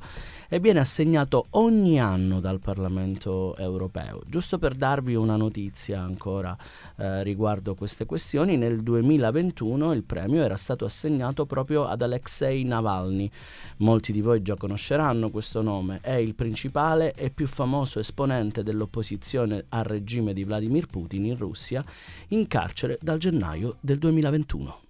e 0.50 0.60
viene 0.60 0.80
assegnato 0.80 1.48
ogni 1.51 2.00
anno 2.00 2.39
dal 2.39 2.60
Parlamento 2.60 3.56
europeo. 3.58 4.22
Giusto 4.27 4.58
per 4.58 4.75
darvi 4.75 5.16
una 5.16 5.36
notizia 5.36 6.01
ancora 6.01 6.56
eh, 6.98 7.24
riguardo 7.24 7.75
queste 7.75 8.06
questioni, 8.06 8.58
nel 8.58 8.82
2021 8.82 9.94
il 9.94 10.04
premio 10.04 10.44
era 10.44 10.56
stato 10.56 10.86
assegnato 10.86 11.46
proprio 11.46 11.86
ad 11.86 12.01
Alexei 12.01 12.63
Navalny. 12.63 13.30
Molti 13.77 14.12
di 14.12 14.22
voi 14.22 14.42
già 14.42 14.56
conosceranno 14.56 15.30
questo 15.30 15.62
nome, 15.62 16.00
è 16.01 16.13
il 16.13 16.36
principale 16.36 17.13
e 17.13 17.30
più 17.30 17.48
famoso 17.48 18.00
esponente 18.00 18.63
dell'opposizione 18.63 19.66
al 19.70 19.84
regime 19.84 20.34
di 20.34 20.44
Vladimir 20.44 20.88
Putin 20.88 21.25
in 21.25 21.38
Russia 21.38 21.84
in 22.30 22.48
carcere 22.48 22.98
dal 23.01 23.18
gennaio 23.18 23.77
del 23.82 23.98
2021. 23.98 24.87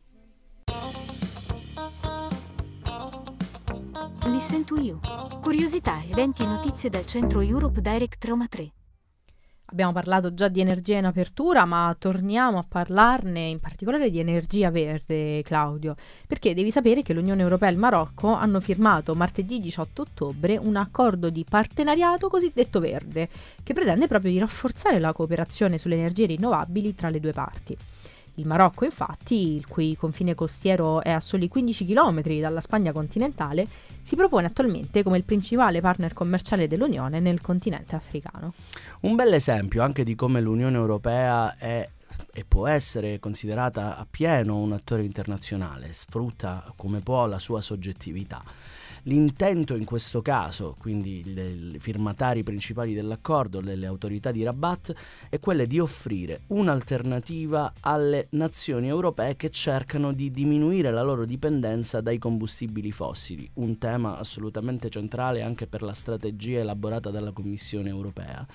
Listen 4.50 4.64
to 4.64 4.80
You. 4.80 5.00
Curiosità, 5.42 6.02
eventi 6.10 6.44
e 6.44 6.46
notizie 6.46 6.90
dal 6.90 7.06
centro 7.06 7.42
Europe 7.42 7.82
Direct 7.82 8.24
Roma 8.24 8.48
3. 8.48 8.72
Abbiamo 9.66 9.92
parlato 9.92 10.34
già 10.34 10.48
di 10.48 10.62
energia 10.62 10.96
in 10.96 11.04
apertura, 11.04 11.66
ma 11.66 11.94
torniamo 12.00 12.58
a 12.58 12.66
parlarne 12.66 13.42
in 13.42 13.60
particolare 13.60 14.10
di 14.10 14.20
energia 14.20 14.72
verde, 14.72 15.42
Claudio, 15.44 15.96
perché 16.26 16.54
devi 16.54 16.72
sapere 16.72 17.02
che 17.02 17.12
l'Unione 17.12 17.42
Europea 17.42 17.68
e 17.68 17.74
il 17.74 17.78
Marocco 17.78 18.30
hanno 18.30 18.62
firmato 18.62 19.16
martedì 19.16 19.60
18 19.60 20.04
ottobre 20.04 20.56
un 20.56 20.78
accordo 20.78 21.30
di 21.30 21.44
partenariato 21.44 22.30
cosiddetto 22.30 22.80
verde, 22.80 23.28
che 23.62 23.74
pretende 23.74 24.08
proprio 24.08 24.32
di 24.32 24.40
rafforzare 24.40 24.98
la 24.98 25.12
cooperazione 25.12 25.78
sulle 25.78 25.96
energie 25.96 26.26
rinnovabili 26.26 26.96
tra 26.96 27.10
le 27.10 27.20
due 27.20 27.34
parti. 27.34 27.76
Il 28.38 28.46
Marocco, 28.46 28.86
infatti, 28.86 29.56
il 29.56 29.68
cui 29.68 29.96
confine 29.96 30.36
costiero 30.36 31.02
è 31.02 31.10
a 31.10 31.20
soli 31.20 31.48
15 31.48 31.86
km 31.86 32.22
dalla 32.40 32.62
Spagna 32.62 32.92
continentale, 32.92 33.68
si 34.04 34.16
propone 34.16 34.46
attualmente 34.46 35.02
come 35.02 35.18
il 35.18 35.24
principale 35.24 35.82
partner 35.82 36.14
commerciale 36.14 36.68
dell'Unione 36.68 37.20
nel 37.20 37.42
continente 37.42 37.96
africano. 37.96 38.54
Un 39.02 39.16
bel 39.16 39.34
esempio 39.34 39.82
anche 39.82 40.04
di 40.04 40.14
come 40.14 40.40
l'Unione 40.40 40.78
Europea 40.78 41.58
è 41.58 41.90
e 42.34 42.46
può 42.48 42.68
essere 42.68 43.20
considerata 43.20 43.98
appieno 43.98 44.58
un 44.58 44.72
attore 44.72 45.04
internazionale, 45.04 45.94
sfrutta 45.94 46.72
come 46.76 47.00
può 47.02 47.26
la 47.26 47.40
sua 47.40 47.62
soggettività. 47.62 48.44
L'intento 49.08 49.76
in 49.76 49.86
questo 49.86 50.22
caso, 50.22 50.76
quindi 50.78 51.24
i 51.26 51.80
firmatari 51.80 52.44
principali 52.44 52.94
dell'accordo, 52.94 53.62
le, 53.62 53.78
le 53.78 53.86
autorità 53.86 54.32
di 54.32 54.44
Rabat, 54.44 54.94
è 55.30 55.40
quello 55.40 55.64
di 55.64 55.80
offrire 55.80 56.42
un'alternativa 56.48 57.72
alle 57.80 58.28
nazioni 58.32 58.90
europee 58.90 59.38
che 59.38 59.50
cercano 59.50 60.12
di 60.12 60.30
diminuire 60.30 60.92
la 60.92 61.04
loro 61.04 61.26
dipendenza 61.26 62.02
dai 62.02 62.18
combustibili 62.18 62.92
fossili, 62.92 63.50
un 63.56 63.78
tema 63.78 64.18
assolutamente 64.18 64.90
centrale 64.90 65.42
anche 65.42 65.68
per 65.68 65.84
la 65.84 65.94
strategia 65.94 66.60
elaborata 66.60 67.10
dalla 67.10 67.32
Commissione 67.32 67.88
europea 67.88 68.46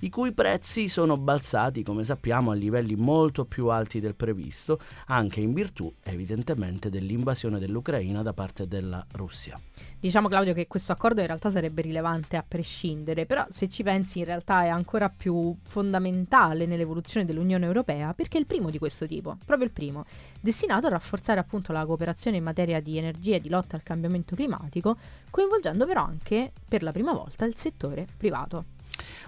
i 0.00 0.10
cui 0.10 0.32
prezzi 0.32 0.88
sono 0.88 1.16
balzati, 1.16 1.82
come 1.82 2.04
sappiamo, 2.04 2.50
a 2.50 2.54
livelli 2.54 2.94
molto 2.94 3.44
più 3.44 3.68
alti 3.68 4.00
del 4.00 4.14
previsto, 4.14 4.80
anche 5.06 5.40
in 5.40 5.52
virtù 5.52 5.92
evidentemente 6.04 6.90
dell'invasione 6.90 7.58
dell'Ucraina 7.58 8.22
da 8.22 8.32
parte 8.32 8.66
della 8.66 9.04
Russia. 9.12 9.58
Diciamo 9.98 10.28
Claudio 10.28 10.52
che 10.52 10.66
questo 10.66 10.92
accordo 10.92 11.20
in 11.20 11.26
realtà 11.26 11.50
sarebbe 11.50 11.80
rilevante 11.80 12.36
a 12.36 12.44
prescindere, 12.46 13.24
però 13.24 13.46
se 13.48 13.70
ci 13.70 13.82
pensi 13.82 14.18
in 14.18 14.26
realtà 14.26 14.64
è 14.64 14.68
ancora 14.68 15.08
più 15.08 15.56
fondamentale 15.62 16.66
nell'evoluzione 16.66 17.24
dell'Unione 17.24 17.64
Europea 17.64 18.12
perché 18.12 18.36
è 18.36 18.40
il 18.40 18.46
primo 18.46 18.68
di 18.68 18.78
questo 18.78 19.06
tipo, 19.06 19.38
proprio 19.46 19.66
il 19.66 19.72
primo, 19.72 20.04
destinato 20.40 20.88
a 20.88 20.90
rafforzare 20.90 21.40
appunto 21.40 21.72
la 21.72 21.86
cooperazione 21.86 22.36
in 22.36 22.44
materia 22.44 22.80
di 22.80 22.98
energia 22.98 23.36
e 23.36 23.40
di 23.40 23.48
lotta 23.48 23.76
al 23.76 23.82
cambiamento 23.82 24.34
climatico, 24.36 24.96
coinvolgendo 25.30 25.86
però 25.86 26.04
anche 26.04 26.52
per 26.68 26.82
la 26.82 26.92
prima 26.92 27.12
volta 27.12 27.46
il 27.46 27.56
settore 27.56 28.06
privato. 28.16 28.73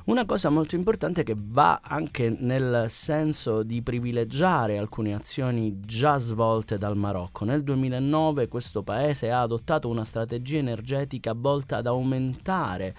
Una 0.06 0.24
cosa 0.24 0.50
molto 0.50 0.76
importante 0.76 1.24
che 1.24 1.34
va 1.36 1.80
anche 1.82 2.28
nel 2.30 2.86
senso 2.88 3.64
di 3.64 3.82
privilegiare 3.82 4.78
alcune 4.78 5.14
azioni 5.14 5.80
già 5.80 6.18
svolte 6.18 6.78
dal 6.78 6.96
Marocco. 6.96 7.44
Nel 7.44 7.64
2009 7.64 8.46
questo 8.46 8.82
paese 8.84 9.30
ha 9.30 9.40
adottato 9.40 9.88
una 9.88 10.04
strategia 10.04 10.58
energetica 10.58 11.32
volta 11.34 11.78
ad 11.78 11.86
aumentare 11.88 12.94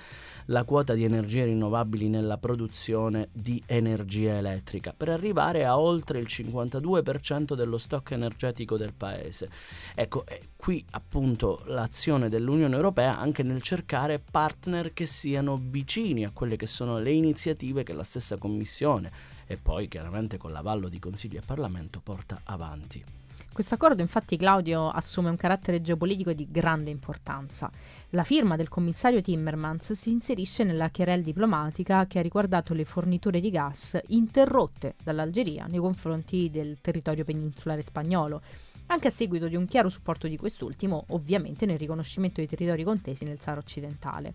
la 0.47 0.63
quota 0.63 0.93
di 0.93 1.03
energie 1.03 1.45
rinnovabili 1.45 2.09
nella 2.09 2.37
produzione 2.37 3.29
di 3.31 3.61
energia 3.65 4.37
elettrica 4.37 4.93
per 4.95 5.09
arrivare 5.09 5.65
a 5.65 5.79
oltre 5.79 6.19
il 6.19 6.27
52% 6.29 7.53
dello 7.53 7.77
stock 7.77 8.11
energetico 8.11 8.77
del 8.77 8.93
paese. 8.93 9.49
Ecco, 9.95 10.23
qui 10.55 10.83
appunto 10.91 11.63
l'azione 11.65 12.29
dell'Unione 12.29 12.75
Europea 12.75 13.17
anche 13.17 13.43
nel 13.43 13.61
cercare 13.61 14.19
partner 14.19 14.93
che 14.93 15.05
siano 15.05 15.59
vicini 15.61 16.25
a 16.25 16.31
quelle 16.31 16.55
che 16.55 16.67
sono 16.67 16.97
le 16.99 17.11
iniziative 17.11 17.83
che 17.83 17.93
la 17.93 18.03
stessa 18.03 18.37
Commissione 18.37 19.11
e 19.45 19.57
poi 19.57 19.87
chiaramente 19.87 20.37
con 20.37 20.51
l'avallo 20.51 20.89
di 20.89 20.99
Consiglio 20.99 21.39
e 21.39 21.43
Parlamento 21.45 21.99
porta 22.03 22.41
avanti. 22.43 23.26
Questo 23.57 23.73
accordo 23.73 24.03
infatti 24.03 24.37
Claudio 24.37 24.87
assume 24.87 25.31
un 25.31 25.35
carattere 25.35 25.81
geopolitico 25.81 26.31
di 26.31 26.47
grande 26.47 26.91
importanza. 26.91 27.71
La 28.11 28.23
firma 28.23 28.55
del 28.55 28.69
commissario 28.69 29.19
Timmermans 29.19 29.93
si 29.93 30.11
inserisce 30.11 30.63
nella 30.63 30.91
querel 30.91 31.23
diplomatica 31.23 32.05
che 32.05 32.19
ha 32.19 32.21
riguardato 32.21 32.75
le 32.75 32.85
forniture 32.85 33.39
di 33.39 33.49
gas 33.49 33.99
interrotte 34.09 34.93
dall'Algeria 35.03 35.65
nei 35.65 35.79
confronti 35.79 36.51
del 36.51 36.77
territorio 36.81 37.25
peninsulare 37.25 37.81
spagnolo 37.81 38.43
anche 38.87 39.07
a 39.07 39.11
seguito 39.11 39.47
di 39.47 39.55
un 39.55 39.65
chiaro 39.65 39.89
supporto 39.89 40.27
di 40.27 40.37
quest'ultimo, 40.37 41.05
ovviamente 41.09 41.65
nel 41.65 41.77
riconoscimento 41.77 42.41
dei 42.41 42.47
territori 42.47 42.83
contesi 42.83 43.25
nel 43.25 43.39
Sahara 43.39 43.61
occidentale. 43.61 44.33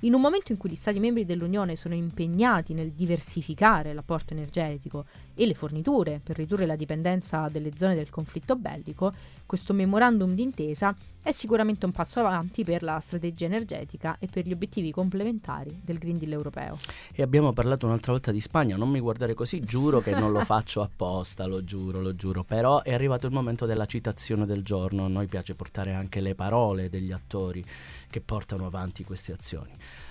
In 0.00 0.14
un 0.14 0.20
momento 0.20 0.52
in 0.52 0.58
cui 0.58 0.70
gli 0.70 0.76
Stati 0.76 0.98
membri 0.98 1.24
dell'Unione 1.24 1.76
sono 1.76 1.94
impegnati 1.94 2.74
nel 2.74 2.92
diversificare 2.92 3.92
l'apporto 3.92 4.34
energetico 4.34 5.04
e 5.34 5.46
le 5.46 5.54
forniture 5.54 6.20
per 6.22 6.36
ridurre 6.36 6.66
la 6.66 6.76
dipendenza 6.76 7.48
delle 7.48 7.70
zone 7.76 7.94
del 7.94 8.10
conflitto 8.10 8.56
bellico, 8.56 9.12
questo 9.46 9.72
memorandum 9.72 10.34
d'intesa 10.34 10.96
è 11.22 11.30
sicuramente 11.30 11.86
un 11.86 11.92
passo 11.92 12.18
avanti 12.18 12.64
per 12.64 12.82
la 12.82 12.98
strategia 12.98 13.44
energetica 13.44 14.16
e 14.18 14.26
per 14.26 14.44
gli 14.44 14.52
obiettivi 14.52 14.90
complementari 14.90 15.80
del 15.84 15.98
Green 15.98 16.18
Deal 16.18 16.32
europeo. 16.32 16.78
E 17.14 17.22
abbiamo 17.22 17.52
parlato 17.52 17.86
un'altra 17.86 18.12
volta 18.12 18.32
di 18.32 18.40
Spagna, 18.40 18.76
non 18.76 18.88
mi 18.88 18.98
guardare 18.98 19.34
così, 19.34 19.60
giuro 19.60 20.00
che 20.00 20.12
non 20.12 20.32
lo 20.32 20.40
faccio 20.44 20.80
apposta, 20.80 21.46
lo 21.46 21.62
giuro, 21.64 22.00
lo 22.00 22.16
giuro, 22.16 22.42
però 22.42 22.82
è 22.82 22.92
arrivato 22.92 23.26
il 23.26 23.32
momento 23.32 23.66
della 23.66 23.86
citazione 23.92 24.46
del 24.46 24.62
giorno, 24.62 25.04
a 25.04 25.08
noi 25.08 25.26
piace 25.26 25.54
portare 25.54 25.92
anche 25.92 26.22
le 26.22 26.34
parole 26.34 26.88
degli 26.88 27.12
attori 27.12 27.62
che 28.08 28.22
portano 28.22 28.64
avanti 28.64 29.04
queste 29.04 29.32
azioni. 29.32 29.70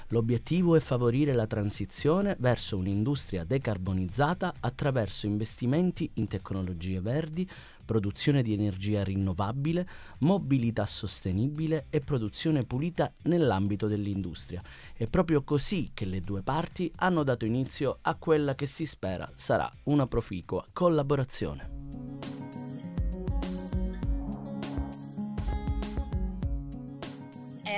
L'obiettivo 0.10 0.76
è 0.76 0.80
favorire 0.80 1.34
la 1.34 1.48
transizione 1.48 2.36
verso 2.38 2.78
un'industria 2.78 3.44
decarbonizzata 3.44 4.54
attraverso 4.60 5.26
investimenti 5.26 6.08
in 6.16 6.28
tecnologie 6.28 7.02
verdi, 7.02 7.50
produzione 7.84 8.44
di 8.44 8.54
energia 8.54 9.04
rinnovabile, 9.04 9.88
mobilità 10.20 10.86
sostenibile 10.86 11.88
e 11.90 12.02
produzione 12.02 12.64
pulita 12.64 13.12
nell'ambito 13.24 13.88
dell'industria. 13.88 14.62
È 14.94 15.08
proprio 15.08 15.42
così 15.42 15.90
che 15.92 16.06
le 16.06 16.22
due 16.22 16.44
parti 16.44 16.92
hanno 16.98 17.24
dato 17.24 17.46
inizio 17.46 17.98
a 18.02 18.14
quella 18.14 18.54
che 18.54 18.68
si 18.68 18.86
spera 18.86 19.28
sarà 19.34 19.72
una 19.86 20.06
proficua 20.06 20.64
collaborazione. 20.72 22.41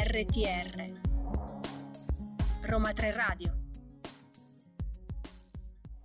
RTR 0.06 1.00
Roma 2.64 2.92
3 2.92 3.14
Radio. 3.14 3.54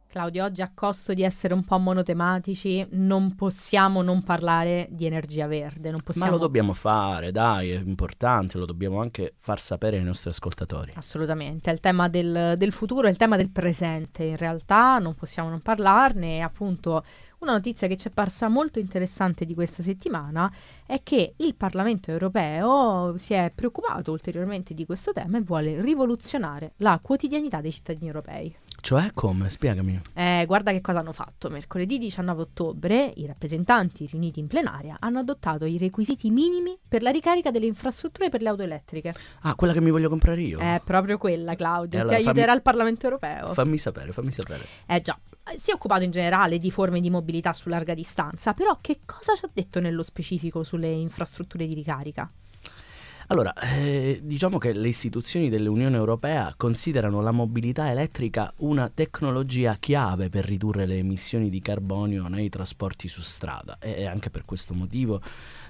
Claudio, 0.07 0.45
oggi 0.45 0.63
a 0.63 0.71
costo 0.73 1.13
di 1.15 1.25
essere 1.25 1.53
un 1.53 1.65
po' 1.65 1.79
monotematici, 1.79 2.87
non 2.93 3.35
possiamo 3.35 4.03
non 4.03 4.23
parlare 4.23 4.87
di 4.91 5.05
energia 5.05 5.49
verde. 5.49 5.93
Possiamo... 6.05 6.31
Ma 6.31 6.37
lo 6.37 6.39
dobbiamo 6.39 6.75
fare, 6.75 7.33
dai, 7.33 7.71
è 7.71 7.79
importante, 7.79 8.57
lo 8.57 8.67
dobbiamo 8.67 9.01
anche 9.01 9.33
far 9.37 9.59
sapere 9.59 9.97
ai 9.97 10.05
nostri 10.05 10.31
ascoltatori. 10.31 10.93
Assolutamente, 10.95 11.69
è 11.69 11.73
il 11.73 11.81
tema 11.81 12.09
del, 12.09 12.55
del 12.57 12.73
futuro, 12.73 13.09
è 13.09 13.11
il 13.11 13.17
tema 13.17 13.37
del 13.37 13.51
presente. 13.51 14.23
In 14.23 14.37
realtà 14.37 14.99
non 14.99 15.17
possiamo 15.17 15.49
non 15.51 15.61
parlarne, 15.61 16.41
appunto 16.41 17.05
una 17.41 17.53
notizia 17.53 17.87
che 17.87 17.97
ci 17.97 18.09
è 18.09 18.11
parsa 18.11 18.49
molto 18.49 18.79
interessante 18.79 19.45
di 19.45 19.55
questa 19.55 19.83
settimana 19.83 20.53
è 20.87 21.03
che 21.03 21.35
il 21.37 21.55
Parlamento 21.55 22.11
europeo 22.11 23.17
si 23.19 23.35
è 23.35 23.53
preoccupato 23.55 24.11
ulteriormente 24.11 24.75
di 24.75 24.85
questo 24.85 25.13
tema 25.13 25.39
e 25.39 25.43
vuole 25.43 25.81
rivoluzionare 25.81 26.73
la 26.79 26.99
quotidianità 27.03 27.61
dei 27.61 27.73
cittadini 27.73 28.07
europei. 28.07 28.57
Cioè 28.81 29.11
come? 29.13 29.51
Spiegami. 29.51 30.01
Eh, 30.15 30.45
guarda 30.47 30.71
che 30.71 30.81
cosa 30.81 31.01
hanno 31.01 31.13
fatto. 31.13 31.51
Mercoledì 31.51 31.99
19 31.99 32.43
ottobre 32.43 33.13
i 33.17 33.27
rappresentanti 33.27 34.07
riuniti 34.07 34.41
in 34.41 34.47
plenaria 34.47 34.97
hanno 35.01 35.19
adottato 35.19 35.65
i 35.65 35.79
requisiti 35.79 36.31
minimi 36.31 36.79
per 36.87 37.03
la 37.03 37.11
ricarica 37.11 37.51
delle 37.51 37.67
infrastrutture 37.67 38.29
per 38.29 38.41
le 38.41 38.49
auto 38.49 38.63
elettriche. 38.63 39.15
Ah, 39.43 39.55
quella 39.57 39.73
che 39.73 39.81
mi 39.81 39.91
voglio 39.91 40.09
comprare 40.09 40.41
io? 40.41 40.59
È 40.61 40.81
proprio 40.85 41.19
quella, 41.19 41.55
Claudio. 41.55 42.01
Allora, 42.01 42.17
Ti 42.17 42.23
aiuterà 42.23 42.47
fammi... 42.47 42.57
il 42.57 42.63
Parlamento 42.63 43.05
europeo. 43.07 43.53
Fammi 43.53 43.79
sapere, 43.79 44.13
fammi 44.13 44.31
sapere. 44.31 44.65
Eh 44.87 45.03
già, 45.03 45.19
si 45.57 45.71
è 45.71 45.75
occupato 45.75 46.03
in 46.03 46.11
generale 46.11 46.59
di 46.59 46.71
forme 46.71 47.01
di 47.01 47.11
mobilità 47.11 47.53
su 47.53 47.69
larga 47.69 47.95
distanza, 47.95 48.55
però 48.55 48.79
che 48.81 49.01
cosa 49.05 49.35
ci 49.35 49.45
ha 49.45 49.51
detto 49.53 49.81
nello 49.81 50.03
specifico 50.03 50.63
sulle 50.63 50.91
infrastrutture 50.91 51.67
di 51.67 51.75
ricarica? 51.75 52.31
Allora, 53.31 53.53
eh, 53.53 54.21
diciamo 54.23 54.57
che 54.57 54.73
le 54.73 54.89
istituzioni 54.89 55.51
dell'Unione 55.51 55.97
Europea 55.97 56.55
considerano 56.57 57.21
la 57.21 57.31
mobilità 57.31 57.91
elettrica 57.91 58.51
una 58.59 58.91
tecnologia 58.93 59.77
chiave 59.79 60.31
per 60.31 60.47
ridurre 60.47 60.87
le 60.87 60.97
emissioni 60.97 61.51
di 61.51 61.61
carbonio 61.61 62.27
nei 62.29 62.49
trasporti 62.49 63.07
su 63.07 63.21
strada 63.21 63.77
e 63.81 64.07
anche 64.07 64.31
per 64.31 64.47
questo 64.47 64.73
motivo 64.73 65.21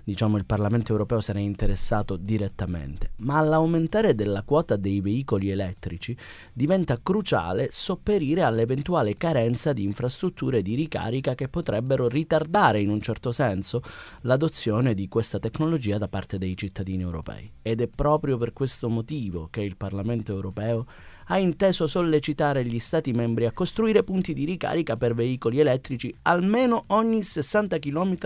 diciamo, 0.09 0.39
il 0.39 0.47
Parlamento 0.47 0.93
europeo 0.93 1.21
se 1.21 1.35
ne 1.35 1.41
è 1.41 1.43
interessato 1.43 2.17
direttamente, 2.17 3.11
ma 3.17 3.37
all'aumentare 3.37 4.15
della 4.15 4.43
quota 4.43 4.77
dei 4.77 5.03
veicoli 5.03 5.51
elettrici 5.51 6.17
diventa 6.51 6.99
cruciale 7.03 7.69
sopperire 7.71 8.43
all'eventuale 8.43 9.19
carenza 9.19 9.75
di 9.75 9.85
infrastrutture 9.85 10.63
di 10.63 10.75
ricarica 10.75 11.35
che 11.35 11.49
potrebbero 11.49 12.09
ritardare 12.09 12.81
in 12.81 12.89
un 12.89 13.03
certo 13.03 13.33
senso 13.33 13.83
l'adozione 14.23 14.95
di 14.95 15.09
questa 15.09 15.39
tecnologia 15.39 15.99
da 15.99 16.09
parte 16.09 16.39
dei 16.39 16.57
cittadini 16.57 17.03
europei. 17.03 17.51
Ed 17.61 17.83
è 17.83 17.87
proprio 17.87 18.39
per 18.39 18.55
questo 18.55 18.89
motivo 18.89 19.49
che 19.51 19.61
il 19.61 19.77
Parlamento 19.77 20.33
europeo 20.33 20.87
ha 21.27 21.39
inteso 21.39 21.87
sollecitare 21.87 22.65
gli 22.65 22.79
Stati 22.79 23.13
membri 23.13 23.45
a 23.45 23.53
costruire 23.53 24.03
punti 24.03 24.33
di 24.33 24.47
ricarica 24.47 24.97
per 24.97 25.13
veicoli 25.13 25.61
elettrici 25.61 26.15
almeno 26.23 26.85
ogni 26.87 27.23
60 27.23 27.79
km 27.79 28.17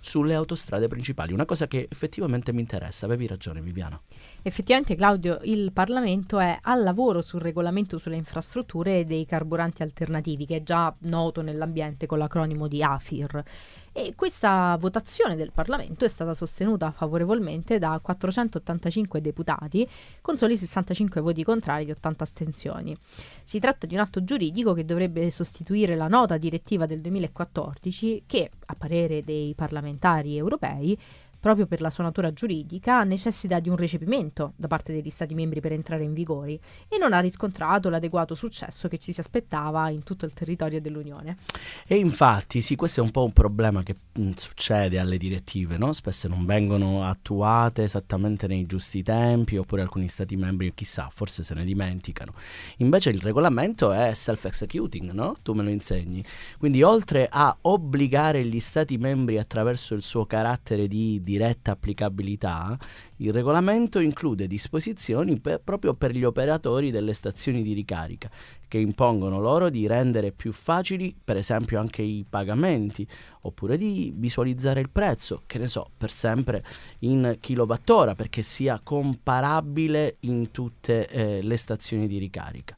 sulle 0.00 0.34
autostrade 0.34 0.88
principali, 0.88 1.32
una 1.32 1.44
cosa 1.44 1.68
che 1.68 1.86
effettivamente 1.90 2.52
mi 2.52 2.60
interessa, 2.60 3.06
avevi 3.06 3.26
ragione 3.26 3.60
Viviana. 3.60 4.00
Effettivamente 4.42 4.96
Claudio, 4.96 5.38
il 5.44 5.70
Parlamento 5.72 6.38
è 6.38 6.58
al 6.62 6.82
lavoro 6.82 7.20
sul 7.20 7.40
regolamento 7.40 7.98
sulle 7.98 8.16
infrastrutture 8.16 9.04
dei 9.04 9.26
carburanti 9.26 9.82
alternativi, 9.82 10.46
che 10.46 10.56
è 10.56 10.62
già 10.62 10.94
noto 11.00 11.42
nell'ambiente 11.42 12.06
con 12.06 12.18
l'acronimo 12.18 12.66
di 12.66 12.82
AFIR. 12.82 13.42
E 13.92 14.14
questa 14.14 14.76
votazione 14.78 15.34
del 15.34 15.50
Parlamento 15.50 16.04
è 16.04 16.08
stata 16.08 16.32
sostenuta 16.32 16.92
favorevolmente 16.92 17.78
da 17.78 17.98
485 18.00 19.20
deputati, 19.20 19.86
con 20.20 20.38
soli 20.38 20.56
65 20.56 21.20
voti 21.20 21.42
contrari 21.42 21.86
e 21.86 21.92
80 21.92 22.22
astensioni. 22.22 22.96
Si 23.42 23.58
tratta 23.58 23.86
di 23.86 23.94
un 23.94 24.00
atto 24.00 24.22
giuridico 24.22 24.74
che 24.74 24.84
dovrebbe 24.84 25.28
sostituire 25.32 25.96
la 25.96 26.06
nota 26.06 26.36
direttiva 26.36 26.86
del 26.86 27.00
2014 27.00 28.22
che, 28.26 28.50
a 28.66 28.74
parere 28.76 29.24
dei 29.24 29.54
parlamentari 29.54 30.36
europei, 30.36 30.96
proprio 31.40 31.66
per 31.66 31.80
la 31.80 31.90
sua 31.90 32.04
natura 32.04 32.32
giuridica, 32.32 33.02
necessita 33.02 33.58
di 33.58 33.70
un 33.70 33.76
recepimento 33.76 34.52
da 34.56 34.68
parte 34.68 34.92
degli 34.92 35.10
Stati 35.10 35.34
membri 35.34 35.60
per 35.60 35.72
entrare 35.72 36.04
in 36.04 36.12
vigore 36.12 36.60
e 36.88 36.98
non 36.98 37.14
ha 37.14 37.20
riscontrato 37.20 37.88
l'adeguato 37.88 38.34
successo 38.34 38.88
che 38.88 38.98
ci 38.98 39.12
si 39.12 39.20
aspettava 39.20 39.88
in 39.88 40.02
tutto 40.02 40.26
il 40.26 40.34
territorio 40.34 40.80
dell'Unione. 40.80 41.38
E 41.86 41.96
infatti, 41.96 42.60
sì, 42.60 42.76
questo 42.76 43.00
è 43.00 43.02
un 43.02 43.10
po' 43.10 43.24
un 43.24 43.32
problema 43.32 43.82
che 43.82 43.96
mh, 44.12 44.22
mm, 44.22 44.30
succede 44.34 44.98
alle 44.98 45.16
direttive, 45.16 45.78
no? 45.78 45.92
Spesso 45.92 46.28
non 46.28 46.44
vengono 46.44 47.04
attuate 47.04 47.84
esattamente 47.84 48.46
nei 48.46 48.66
giusti 48.66 49.02
tempi, 49.02 49.56
oppure 49.56 49.82
alcuni 49.82 50.08
Stati 50.08 50.36
membri, 50.36 50.72
chissà, 50.74 51.08
forse 51.12 51.42
se 51.42 51.54
ne 51.54 51.64
dimenticano. 51.64 52.34
Invece 52.78 53.10
il 53.10 53.20
regolamento 53.20 53.92
è 53.92 54.12
self-executing, 54.12 55.10
no? 55.12 55.34
Tu 55.42 55.54
me 55.54 55.62
lo 55.62 55.70
insegni. 55.70 56.22
Quindi 56.58 56.82
oltre 56.82 57.28
a 57.30 57.56
obbligare 57.62 58.44
gli 58.44 58.60
Stati 58.60 58.98
membri 58.98 59.38
attraverso 59.38 59.94
il 59.94 60.02
suo 60.02 60.26
carattere 60.26 60.86
di 60.86 61.22
diretta 61.30 61.72
applicabilità, 61.72 62.76
il 63.16 63.32
regolamento 63.32 64.00
include 64.00 64.46
disposizioni 64.46 65.38
per, 65.38 65.60
proprio 65.62 65.94
per 65.94 66.12
gli 66.12 66.24
operatori 66.24 66.90
delle 66.90 67.14
stazioni 67.14 67.62
di 67.62 67.72
ricarica 67.72 68.28
che 68.66 68.78
impongono 68.78 69.40
loro 69.40 69.68
di 69.68 69.86
rendere 69.86 70.30
più 70.30 70.52
facili, 70.52 71.14
per 71.22 71.36
esempio, 71.36 71.80
anche 71.80 72.02
i 72.02 72.24
pagamenti, 72.28 73.06
oppure 73.42 73.76
di 73.76 74.12
visualizzare 74.14 74.80
il 74.80 74.90
prezzo, 74.90 75.42
che 75.46 75.58
ne 75.58 75.66
so, 75.66 75.90
per 75.96 76.12
sempre 76.12 76.64
in 77.00 77.36
kilowattora, 77.40 78.14
perché 78.14 78.42
sia 78.42 78.80
comparabile 78.80 80.18
in 80.20 80.52
tutte 80.52 81.08
eh, 81.08 81.42
le 81.42 81.56
stazioni 81.56 82.06
di 82.06 82.18
ricarica. 82.18 82.76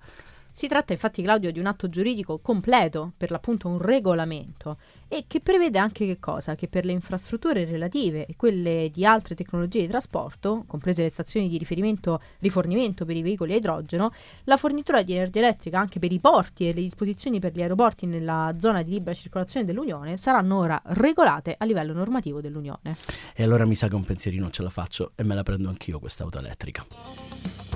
Si 0.54 0.68
tratta 0.68 0.92
infatti, 0.92 1.22
Claudio, 1.22 1.50
di 1.50 1.58
un 1.58 1.64
atto 1.64 1.88
giuridico 1.88 2.38
completo, 2.38 3.12
per 3.16 3.30
l'appunto 3.30 3.68
un 3.68 3.78
regolamento, 3.78 4.76
e 5.08 5.24
che 5.26 5.40
prevede 5.40 5.78
anche 5.78 6.04
che 6.04 6.18
cosa? 6.18 6.54
Che 6.54 6.68
per 6.68 6.84
le 6.84 6.92
infrastrutture 6.92 7.64
relative 7.64 8.26
e 8.26 8.36
quelle 8.36 8.90
di 8.92 9.06
altre 9.06 9.34
tecnologie 9.34 9.80
di 9.80 9.88
trasporto, 9.88 10.64
comprese 10.66 11.02
le 11.02 11.08
stazioni 11.08 11.48
di 11.48 11.56
rifornimento 11.56 13.04
per 13.06 13.16
i 13.16 13.22
veicoli 13.22 13.54
a 13.54 13.56
idrogeno, 13.56 14.12
la 14.44 14.58
fornitura 14.58 15.02
di 15.02 15.14
energia 15.14 15.38
elettrica 15.38 15.78
anche 15.78 15.98
per 15.98 16.12
i 16.12 16.20
porti 16.20 16.68
e 16.68 16.74
le 16.74 16.82
disposizioni 16.82 17.40
per 17.40 17.52
gli 17.52 17.62
aeroporti 17.62 18.04
nella 18.04 18.54
zona 18.58 18.82
di 18.82 18.90
libera 18.90 19.14
circolazione 19.14 19.64
dell'Unione 19.64 20.18
saranno 20.18 20.58
ora 20.58 20.80
regolate 20.84 21.54
a 21.56 21.64
livello 21.64 21.94
normativo 21.94 22.42
dell'Unione. 22.42 22.96
E 23.34 23.42
allora 23.42 23.64
mi 23.64 23.74
sa 23.74 23.88
che 23.88 23.94
un 23.94 24.04
pensierino 24.04 24.50
ce 24.50 24.62
la 24.62 24.70
faccio 24.70 25.12
e 25.14 25.24
me 25.24 25.34
la 25.34 25.42
prendo 25.42 25.70
anch'io 25.70 25.98
questa 25.98 26.24
auto 26.24 26.38
elettrica. 26.38 27.71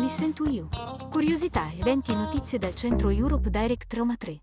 Listen 0.00 0.32
to 0.32 0.48
You. 0.48 0.68
Curiosità, 1.10 1.72
eventi 1.76 2.12
e 2.12 2.14
notizie 2.14 2.58
dal 2.58 2.74
centro 2.74 3.10
Europe 3.10 3.50
Direct 3.50 3.92
Roma 3.94 4.14
3. 4.16 4.40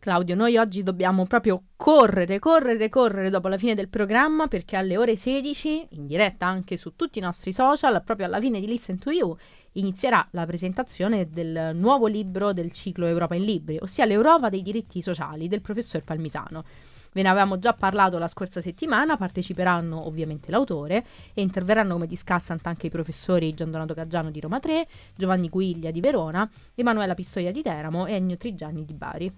Claudio, 0.00 0.34
noi 0.34 0.56
oggi 0.56 0.82
dobbiamo 0.82 1.24
proprio 1.26 1.62
correre, 1.76 2.40
correre, 2.40 2.88
correre 2.88 3.30
dopo 3.30 3.46
la 3.46 3.56
fine 3.56 3.76
del 3.76 3.88
programma 3.88 4.48
perché 4.48 4.76
alle 4.76 4.96
ore 4.96 5.14
16, 5.14 5.86
in 5.90 6.06
diretta 6.06 6.46
anche 6.46 6.76
su 6.76 6.96
tutti 6.96 7.20
i 7.20 7.22
nostri 7.22 7.52
social, 7.52 8.02
proprio 8.04 8.26
alla 8.26 8.40
fine 8.40 8.58
di 8.58 8.66
Listen 8.66 8.98
to 8.98 9.10
You, 9.12 9.36
inizierà 9.72 10.26
la 10.32 10.44
presentazione 10.46 11.28
del 11.30 11.70
nuovo 11.74 12.08
libro 12.08 12.52
del 12.52 12.72
ciclo 12.72 13.06
Europa 13.06 13.36
in 13.36 13.44
Libri, 13.44 13.78
ossia 13.80 14.04
l'Europa 14.04 14.48
dei 14.48 14.62
diritti 14.62 15.00
sociali 15.00 15.46
del 15.46 15.60
professor 15.60 16.02
Palmisano. 16.02 16.64
Ve 17.14 17.20
ne 17.20 17.28
avevamo 17.28 17.58
già 17.58 17.74
parlato 17.74 18.16
la 18.16 18.26
scorsa 18.26 18.62
settimana, 18.62 19.18
parteciperanno 19.18 20.06
ovviamente 20.06 20.50
l'autore 20.50 21.04
e 21.34 21.42
interverranno 21.42 21.92
come 21.92 22.06
discussant 22.06 22.66
anche 22.66 22.86
i 22.86 22.90
professori 22.90 23.52
Gian 23.52 23.70
Donato 23.70 23.92
Caggiano 23.92 24.30
di 24.30 24.40
Roma 24.40 24.60
3, 24.60 24.86
Giovanni 25.14 25.50
Guiglia 25.50 25.90
di 25.90 26.00
Verona, 26.00 26.48
Emanuela 26.74 27.12
Pistoia 27.14 27.52
di 27.52 27.60
Teramo 27.60 28.06
e 28.06 28.14
Ennio 28.14 28.38
Trigiani 28.38 28.86
di 28.86 28.94
Bari. 28.94 29.30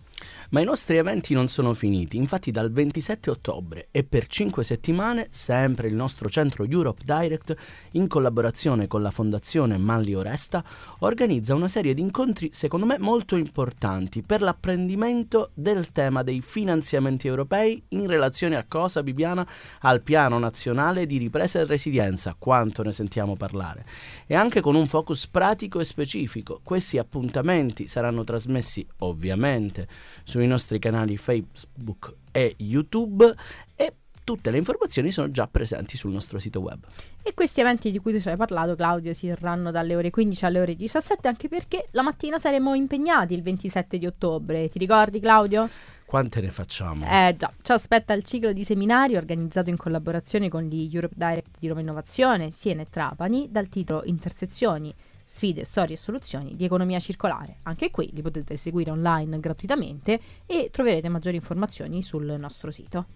Ma 0.50 0.60
i 0.60 0.64
nostri 0.64 0.98
eventi 0.98 1.34
non 1.34 1.48
sono 1.48 1.74
finiti, 1.74 2.16
infatti 2.16 2.52
dal 2.52 2.70
27 2.70 3.30
ottobre 3.30 3.88
e 3.90 4.04
per 4.04 4.28
5 4.28 4.62
settimane 4.62 5.26
sempre 5.30 5.88
il 5.88 5.94
nostro 5.94 6.28
centro 6.28 6.64
Europe 6.64 7.02
Direct, 7.04 7.56
in 7.92 8.06
collaborazione 8.06 8.86
con 8.86 9.02
la 9.02 9.10
fondazione 9.10 9.78
Manlio 9.78 10.22
Resta, 10.22 10.62
organizza 11.00 11.56
una 11.56 11.68
serie 11.68 11.92
di 11.92 12.02
incontri 12.02 12.50
secondo 12.52 12.86
me 12.86 12.98
molto 13.00 13.34
importanti 13.34 14.22
per 14.22 14.42
l'apprendimento 14.42 15.50
del 15.54 15.90
tema 15.90 16.22
dei 16.22 16.40
finanziamenti 16.40 17.26
europei 17.26 17.62
europei 17.64 17.82
in 17.88 18.06
relazione 18.06 18.56
a 18.56 18.64
cosa, 18.68 19.02
Bibiana? 19.02 19.46
Al 19.80 20.02
piano 20.02 20.38
nazionale 20.38 21.06
di 21.06 21.18
ripresa 21.18 21.60
e 21.60 21.64
resilienza, 21.64 22.36
quanto 22.38 22.82
ne 22.82 22.92
sentiamo 22.92 23.36
parlare, 23.36 23.84
e 24.26 24.34
anche 24.34 24.60
con 24.60 24.74
un 24.74 24.86
focus 24.86 25.26
pratico 25.26 25.80
e 25.80 25.84
specifico. 25.84 26.60
Questi 26.62 26.98
appuntamenti 26.98 27.86
saranno 27.86 28.24
trasmessi 28.24 28.86
ovviamente 28.98 29.88
sui 30.24 30.46
nostri 30.46 30.78
canali 30.78 31.16
Facebook 31.16 32.14
e 32.30 32.54
YouTube 32.58 33.32
e 33.74 33.94
tutte 34.24 34.50
le 34.50 34.56
informazioni 34.56 35.10
sono 35.10 35.30
già 35.30 35.46
presenti 35.46 35.96
sul 35.96 36.10
nostro 36.10 36.38
sito 36.38 36.60
web. 36.60 36.82
E 37.22 37.34
questi 37.34 37.60
eventi 37.60 37.90
di 37.90 37.98
cui 37.98 38.12
tu 38.12 38.20
ci 38.20 38.28
hai 38.28 38.36
parlato, 38.36 38.74
Claudio, 38.74 39.12
si 39.12 39.26
terranno 39.26 39.70
dalle 39.70 39.94
ore 39.94 40.10
15 40.10 40.44
alle 40.46 40.60
ore 40.60 40.74
17, 40.74 41.28
anche 41.28 41.48
perché 41.48 41.88
la 41.92 42.02
mattina 42.02 42.38
saremo 42.38 42.74
impegnati 42.74 43.34
il 43.34 43.42
27 43.42 43.98
di 43.98 44.06
ottobre. 44.06 44.68
Ti 44.68 44.78
ricordi, 44.78 45.20
Claudio? 45.20 45.68
Quante 46.14 46.40
ne 46.40 46.50
facciamo? 46.50 47.04
Eh 47.10 47.34
già, 47.36 47.52
ci 47.60 47.72
aspetta 47.72 48.12
il 48.12 48.22
ciclo 48.22 48.52
di 48.52 48.62
seminari 48.62 49.16
organizzato 49.16 49.68
in 49.68 49.76
collaborazione 49.76 50.48
con 50.48 50.62
gli 50.62 50.88
Europe 50.94 51.14
Direct 51.16 51.58
di 51.58 51.66
Roma 51.66 51.80
Innovazione, 51.80 52.52
Siena 52.52 52.82
e 52.82 52.86
Trapani, 52.88 53.48
dal 53.50 53.68
titolo 53.68 54.04
Intersezioni 54.04 54.94
sfide, 55.24 55.64
storie 55.64 55.96
e 55.96 55.98
soluzioni 55.98 56.54
di 56.54 56.64
economia 56.64 57.00
circolare. 57.00 57.56
Anche 57.64 57.90
qui 57.90 58.10
li 58.12 58.22
potete 58.22 58.56
seguire 58.56 58.92
online 58.92 59.40
gratuitamente 59.40 60.20
e 60.46 60.68
troverete 60.70 61.08
maggiori 61.08 61.34
informazioni 61.34 62.00
sul 62.00 62.36
nostro 62.38 62.70
sito. 62.70 63.06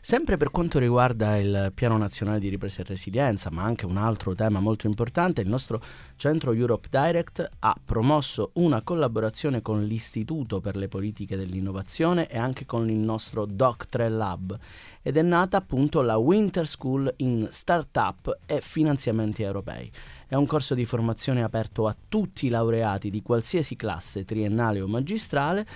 Sempre 0.00 0.36
per 0.36 0.50
quanto 0.50 0.78
riguarda 0.78 1.36
il 1.36 1.72
Piano 1.74 1.96
Nazionale 1.98 2.38
di 2.38 2.48
Ripresa 2.48 2.82
e 2.82 2.84
Resilienza, 2.84 3.50
ma 3.50 3.64
anche 3.64 3.84
un 3.84 3.96
altro 3.96 4.34
tema 4.34 4.60
molto 4.60 4.86
importante, 4.86 5.40
il 5.40 5.48
nostro 5.48 5.82
centro 6.16 6.52
Europe 6.52 6.86
Direct 6.88 7.48
ha 7.58 7.76
promosso 7.84 8.52
una 8.54 8.80
collaborazione 8.82 9.60
con 9.60 9.82
l'Istituto 9.82 10.60
per 10.60 10.76
le 10.76 10.88
politiche 10.88 11.36
dell'innovazione 11.36 12.28
e 12.28 12.38
anche 12.38 12.64
con 12.64 12.88
il 12.88 12.96
nostro 12.96 13.44
Doc3 13.44 14.08
Lab 14.08 14.56
ed 15.02 15.16
è 15.16 15.22
nata 15.22 15.56
appunto 15.56 16.00
la 16.00 16.16
Winter 16.16 16.66
School 16.66 17.12
in 17.18 17.48
Startup 17.50 18.38
e 18.46 18.60
Finanziamenti 18.60 19.42
Europei. 19.42 19.90
È 20.28 20.36
un 20.36 20.46
corso 20.46 20.74
di 20.74 20.84
formazione 20.84 21.42
aperto 21.42 21.86
a 21.86 21.96
tutti 22.08 22.46
i 22.46 22.50
laureati 22.50 23.10
di 23.10 23.20
qualsiasi 23.20 23.74
classe 23.74 24.24
triennale 24.24 24.80
o 24.80 24.86
magistrale 24.86 25.66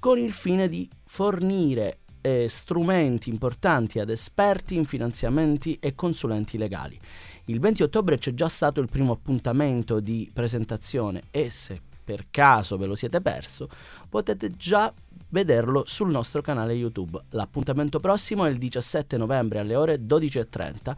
con 0.00 0.18
il 0.18 0.32
fine 0.32 0.68
di 0.68 0.88
fornire 1.04 1.99
eh, 2.20 2.48
strumenti 2.48 3.30
importanti 3.30 3.98
ad 3.98 4.10
esperti 4.10 4.74
in 4.74 4.84
finanziamenti 4.84 5.78
e 5.80 5.94
consulenti 5.94 6.58
legali. 6.58 6.98
Il 7.46 7.60
20 7.60 7.82
ottobre 7.82 8.18
c'è 8.18 8.34
già 8.34 8.48
stato 8.48 8.80
il 8.80 8.88
primo 8.88 9.12
appuntamento 9.12 10.00
di 10.00 10.30
presentazione 10.32 11.22
e 11.30 11.50
se 11.50 11.80
per 12.02 12.26
caso 12.30 12.76
ve 12.76 12.86
lo 12.86 12.94
siete 12.94 13.20
perso 13.20 13.68
potete 14.08 14.56
già 14.56 14.92
vederlo 15.28 15.84
sul 15.86 16.10
nostro 16.10 16.42
canale 16.42 16.72
YouTube. 16.72 17.20
L'appuntamento 17.30 18.00
prossimo 18.00 18.44
è 18.44 18.50
il 18.50 18.58
17 18.58 19.16
novembre 19.16 19.60
alle 19.60 19.76
ore 19.76 20.00
12.30 20.04 20.96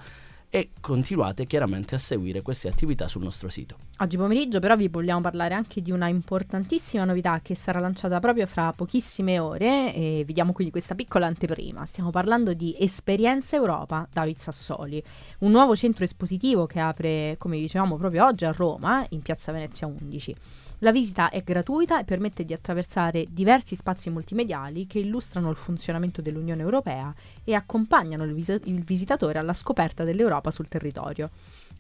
e 0.55 0.69
continuate 0.83 1.47
chiaramente 1.47 1.95
a 1.95 1.99
seguire 1.99 2.43
queste 2.43 2.69
attività 2.69 3.09
sul 3.09 3.23
nostro 3.23 3.49
sito. 3.49 3.79
Oggi 4.01 4.19
pomeriggio 4.19 4.61
però 4.61 4.77
vi 4.77 4.89
vogliamo 4.89 5.23
parlare 5.23 5.55
anche 5.55 5.81
di 5.81 5.91
una 5.91 6.09
importantissima 6.09 7.05
novità 7.05 7.41
che 7.41 7.55
sarà 7.55 7.81
lanciata 7.81 8.21
proprio 8.21 8.47
fra 8.47 8.71
pochissime 8.75 9.39
ore 9.39 9.95
e 9.95 10.25
vediamo 10.27 10.53
quindi 10.53 10.71
questa 10.71 10.95
piccola 10.95 11.25
anteprima. 11.25 11.87
Stiamo 11.87 12.11
parlando 12.11 12.53
di 12.53 12.77
Esperienza 12.79 13.57
Europa 13.57 14.07
David 14.13 14.37
Sassoli, 14.37 15.03
un 15.39 15.53
nuovo 15.53 15.75
centro 15.75 16.05
espositivo 16.05 16.67
che 16.67 16.81
apre, 16.81 17.37
come 17.39 17.57
dicevamo, 17.57 17.97
proprio 17.97 18.27
oggi 18.27 18.45
a 18.45 18.53
Roma, 18.53 19.07
in 19.09 19.23
Piazza 19.23 19.53
Venezia 19.53 19.87
11. 19.87 20.37
La 20.83 20.91
visita 20.91 21.31
è 21.31 21.43
gratuita 21.45 22.01
e 22.01 22.05
permette 22.05 22.45
di 22.45 22.53
attraversare 22.53 23.27
diversi 23.31 23.77
spazi 23.77 24.11
multimediali 24.11 24.89
che 24.89 24.99
illustrano 24.99 25.49
il 25.49 25.57
funzionamento 25.57 26.21
dell'Unione 26.21 26.61
Europea 26.61 27.15
e 27.45 27.55
accompagnano 27.55 28.25
il, 28.25 28.35
vis- 28.35 28.61
il 28.65 28.83
visitatore 28.83 29.39
alla 29.39 29.53
scoperta 29.53 30.03
dell'Europa 30.03 30.51
sul 30.51 30.67
territorio. 30.67 31.31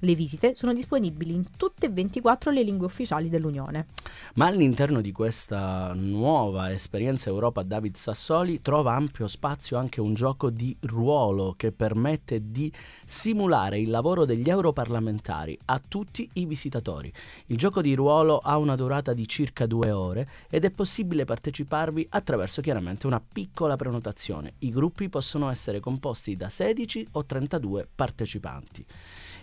Le 0.04 0.16
visite 0.16 0.56
sono 0.56 0.72
disponibili 0.72 1.32
in 1.32 1.44
tutte 1.56 1.86
e 1.86 1.88
24 1.88 2.50
le 2.50 2.64
lingue 2.64 2.86
ufficiali 2.86 3.28
dell'Unione. 3.28 3.86
Ma 4.34 4.46
all'interno 4.46 5.00
di 5.00 5.12
questa 5.12 5.92
nuova 5.94 6.72
esperienza 6.72 7.28
Europa 7.28 7.62
David 7.62 7.94
Sassoli 7.94 8.60
trova 8.60 8.94
ampio 8.94 9.28
spazio 9.28 9.76
anche 9.76 10.00
un 10.00 10.14
gioco 10.14 10.50
di 10.50 10.76
ruolo 10.80 11.54
che 11.56 11.70
permette 11.70 12.50
di 12.50 12.72
simulare 13.04 13.78
il 13.78 13.90
lavoro 13.90 14.24
degli 14.24 14.48
europarlamentari 14.48 15.56
a 15.66 15.80
tutti 15.86 16.28
i 16.32 16.46
visitatori. 16.46 17.12
Il 17.46 17.56
gioco 17.56 17.80
di 17.80 17.94
ruolo 17.94 18.38
ha 18.38 18.56
una 18.56 18.74
durata 18.74 19.12
di 19.12 19.28
circa 19.28 19.66
due 19.66 19.92
ore 19.92 20.28
ed 20.50 20.64
è 20.64 20.72
possibile 20.72 21.24
parteciparvi 21.24 22.08
attraverso 22.10 22.60
chiaramente 22.60 23.06
una 23.06 23.20
piccola 23.20 23.76
prenotazione. 23.76 24.54
I 24.58 24.70
gruppi 24.70 25.08
possono 25.08 25.48
essere 25.48 25.78
composti 25.78 26.34
da 26.34 26.48
16 26.48 27.06
o 27.12 27.24
32 27.24 27.86
partecipanti. 27.94 28.84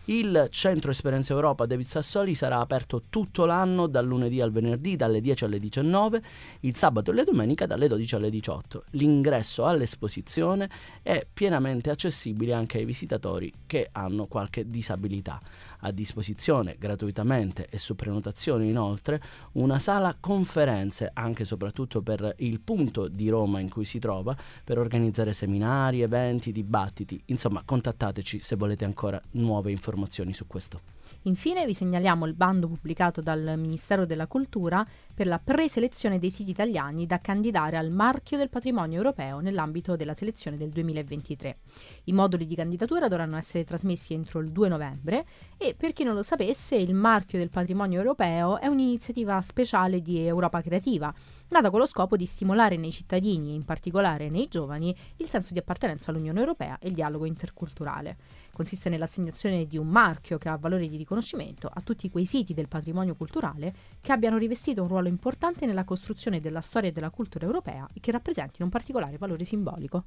Il 0.10 0.48
Centro 0.50 0.90
Esperienza 0.90 1.34
Europa 1.34 1.68
David 1.68 1.86
Sassoli 1.86 2.34
sarà 2.34 2.60
aperto 2.62 3.04
tutto 3.12 3.46
l'anno 3.46 3.86
dal 3.86 4.08
lunedì 4.08 4.42
al 4.42 4.52
venerdì 4.52 4.96
dalle 4.96 5.22
10 5.22 5.44
alle 5.44 5.60
19, 5.60 6.22
il 6.62 6.76
sabato 6.76 7.12
e 7.12 7.14
la 7.14 7.24
domenica 7.24 7.68
dalle 7.68 7.88
12 7.88 8.16
alle 8.16 8.32
18. 8.32 8.86
L'ingresso 8.94 9.68
all'esposizione 9.68 10.68
è 11.04 11.28
pienamente 11.32 11.92
accessibile 11.92 12.54
anche 12.54 12.80
ai 12.80 12.86
visitatori 12.86 13.54
che 13.68 13.90
hanno 13.92 14.26
qualche 14.26 14.68
disabilità. 14.68 15.40
A 15.82 15.92
disposizione 15.92 16.76
gratuitamente 16.80 17.68
e 17.70 17.78
su 17.78 17.96
prenotazione 17.96 18.66
inoltre 18.66 19.22
una 19.54 19.78
sala 19.78 20.18
conferenze 20.20 21.12
anche 21.14 21.44
e 21.44 21.46
soprattutto 21.46 22.02
per 22.02 22.34
il 22.40 22.60
punto 22.62 23.08
di 23.08 23.30
Roma 23.30 23.60
in 23.60 23.70
cui 23.70 23.86
si 23.86 24.00
trova 24.00 24.36
per 24.64 24.80
organizzare 24.80 25.34
seminari, 25.34 26.02
eventi, 26.02 26.52
dibattiti. 26.52 27.22
Insomma, 27.26 27.62
contattateci 27.64 28.40
se 28.40 28.56
volete 28.56 28.86
ancora 28.86 29.22
nuove 29.34 29.70
informazioni 29.70 29.98
su 30.08 30.48
questo. 30.48 30.82
Infine 31.24 31.66
vi 31.66 31.74
segnaliamo 31.74 32.26
il 32.26 32.34
bando 32.34 32.68
pubblicato 32.68 33.22
dal 33.22 33.56
Ministero 33.58 34.06
della 34.06 34.28
Cultura 34.28 34.86
per 35.14 35.28
la 35.28 35.40
preselezione 35.40 36.20
dei 36.20 36.30
siti 36.30 36.52
italiani 36.52 37.06
da 37.06 37.20
candidare 37.20 37.78
al 37.78 37.92
marchio 37.92 38.38
del 38.38 38.50
patrimonio 38.50 38.98
europeo 38.98 39.40
nell'ambito 39.40 39.96
della 39.96 40.14
selezione 40.14 40.58
del 40.58 40.70
2023. 40.70 41.58
I 42.06 42.14
moduli 42.14 42.46
di 42.46 42.56
candidatura 42.56 43.08
dovranno 43.08 43.38
essere 43.38 43.66
trasmessi 43.66 44.14
entro 44.14 44.40
il 44.40 44.52
2 44.52 44.70
novembre 44.70 45.26
e 45.58 45.76
per 45.76 45.94
chi 45.94 46.04
non 46.04 46.16
lo 46.16 46.24
sapesse 46.24 46.76
il 46.76 46.94
marchio 46.94 47.38
del 47.38 47.50
patrimonio 47.50 47.98
europeo 47.98 48.60
è 48.60 48.68
un'iniziativa 48.68 49.42
speciale 49.42 50.02
di 50.02 50.20
Europa 50.26 50.62
Creativa 50.62 51.14
nata 51.50 51.70
con 51.70 51.80
lo 51.80 51.86
scopo 51.86 52.16
di 52.16 52.26
stimolare 52.26 52.78
nei 52.78 52.92
cittadini 52.92 53.52
e 53.52 53.54
in 53.54 53.66
particolare 53.66 54.30
nei 54.30 54.48
giovani 54.48 54.96
il 55.18 55.30
senso 55.30 55.54
di 55.54 55.60
appartenenza 55.60 56.12
all'Unione 56.12 56.40
Europea 56.40 56.78
e 56.80 56.88
il 56.88 56.94
dialogo 56.94 57.26
interculturale. 57.26 58.18
Consiste 58.54 58.90
nell'assegnazione 58.90 59.66
di 59.66 59.78
un 59.78 59.88
marchio 59.88 60.38
che 60.38 60.50
ha 60.50 60.58
valore 60.58 60.88
di 60.88 60.98
riconoscimento 60.98 61.70
a 61.72 61.82
tutti 61.82 62.10
quei 62.10 62.26
siti 62.26 62.54
del 62.54 62.68
patrimonio 62.68 63.16
culturale 63.16 63.74
che 64.02 64.12
abbiano 64.12 64.38
rivestito 64.38 64.82
un 64.82 64.88
ruolo 64.88 65.08
importante 65.08 65.66
nella 65.66 65.86
costruzione 65.86 66.40
della 66.40 66.62
storia 66.62 66.90
e 66.90 66.92
della 66.92 67.10
cultura 67.10 67.46
europea 67.46 67.88
e 67.94 68.00
che 68.00 68.12
rappresentino 68.12 68.66
un 68.66 68.72
particolare 68.72 69.18
valore 69.18 69.44
simbolico. 69.44 70.04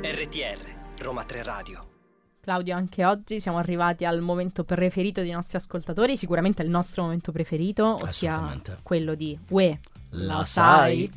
RTR 0.00 1.02
Roma 1.02 1.22
3 1.24 1.42
Radio 1.42 1.97
Claudio, 2.48 2.74
anche 2.74 3.04
oggi 3.04 3.40
siamo 3.40 3.58
arrivati 3.58 4.06
al 4.06 4.22
momento 4.22 4.64
preferito 4.64 5.20
dei 5.20 5.32
nostri 5.32 5.58
ascoltatori, 5.58 6.16
sicuramente 6.16 6.62
il 6.62 6.70
nostro 6.70 7.02
momento 7.02 7.30
preferito, 7.30 7.98
ossia 8.00 8.58
quello 8.82 9.14
di 9.14 9.38
Ue, 9.50 9.78
la, 10.12 10.42
sai? 10.44 11.12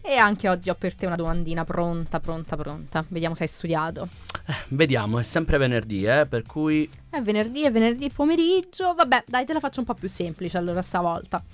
E 0.00 0.16
anche 0.16 0.48
oggi 0.48 0.70
ho 0.70 0.74
per 0.74 0.96
te 0.96 1.06
una 1.06 1.14
domandina 1.14 1.64
pronta, 1.64 2.18
pronta, 2.18 2.56
pronta. 2.56 3.04
Vediamo 3.06 3.36
se 3.36 3.44
hai 3.44 3.48
studiato. 3.48 4.08
Eh, 4.44 4.54
vediamo, 4.70 5.20
è 5.20 5.22
sempre 5.22 5.56
venerdì, 5.56 6.02
eh, 6.02 6.26
per 6.26 6.42
cui... 6.42 6.90
È 7.08 7.20
venerdì, 7.20 7.62
è 7.62 7.70
venerdì 7.70 8.10
pomeriggio. 8.10 8.92
Vabbè, 8.94 9.22
dai, 9.28 9.46
te 9.46 9.52
la 9.52 9.60
faccio 9.60 9.78
un 9.78 9.86
po' 9.86 9.94
più 9.94 10.08
semplice 10.08 10.58
allora 10.58 10.82
stavolta. 10.82 11.44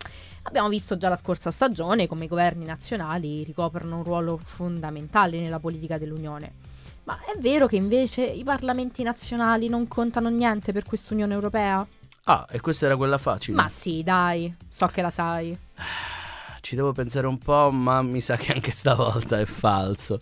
Abbiamo 0.44 0.70
visto 0.70 0.96
già 0.96 1.10
la 1.10 1.16
scorsa 1.16 1.50
stagione 1.50 2.06
come 2.06 2.24
i 2.24 2.28
governi 2.28 2.64
nazionali 2.64 3.44
ricoprono 3.44 3.98
un 3.98 4.04
ruolo 4.04 4.38
fondamentale 4.42 5.38
nella 5.38 5.58
politica 5.58 5.98
dell'Unione. 5.98 6.76
Ma 7.08 7.20
è 7.24 7.38
vero 7.38 7.66
che 7.66 7.76
invece 7.76 8.22
i 8.22 8.44
parlamenti 8.44 9.02
nazionali 9.02 9.70
non 9.70 9.88
contano 9.88 10.28
niente 10.28 10.72
per 10.72 10.84
quest'Unione 10.84 11.32
Europea? 11.32 11.86
Ah, 12.24 12.46
e 12.50 12.60
questa 12.60 12.84
era 12.84 12.98
quella 12.98 13.16
facile? 13.16 13.56
Ma 13.56 13.66
sì, 13.68 14.02
dai, 14.02 14.54
so 14.68 14.86
che 14.88 15.00
la 15.00 15.08
sai. 15.08 15.58
Ci 16.60 16.74
devo 16.76 16.92
pensare 16.92 17.26
un 17.26 17.38
po', 17.38 17.70
ma 17.70 18.02
mi 18.02 18.20
sa 18.20 18.36
che 18.36 18.52
anche 18.52 18.72
stavolta 18.72 19.40
è 19.40 19.46
falso. 19.46 20.20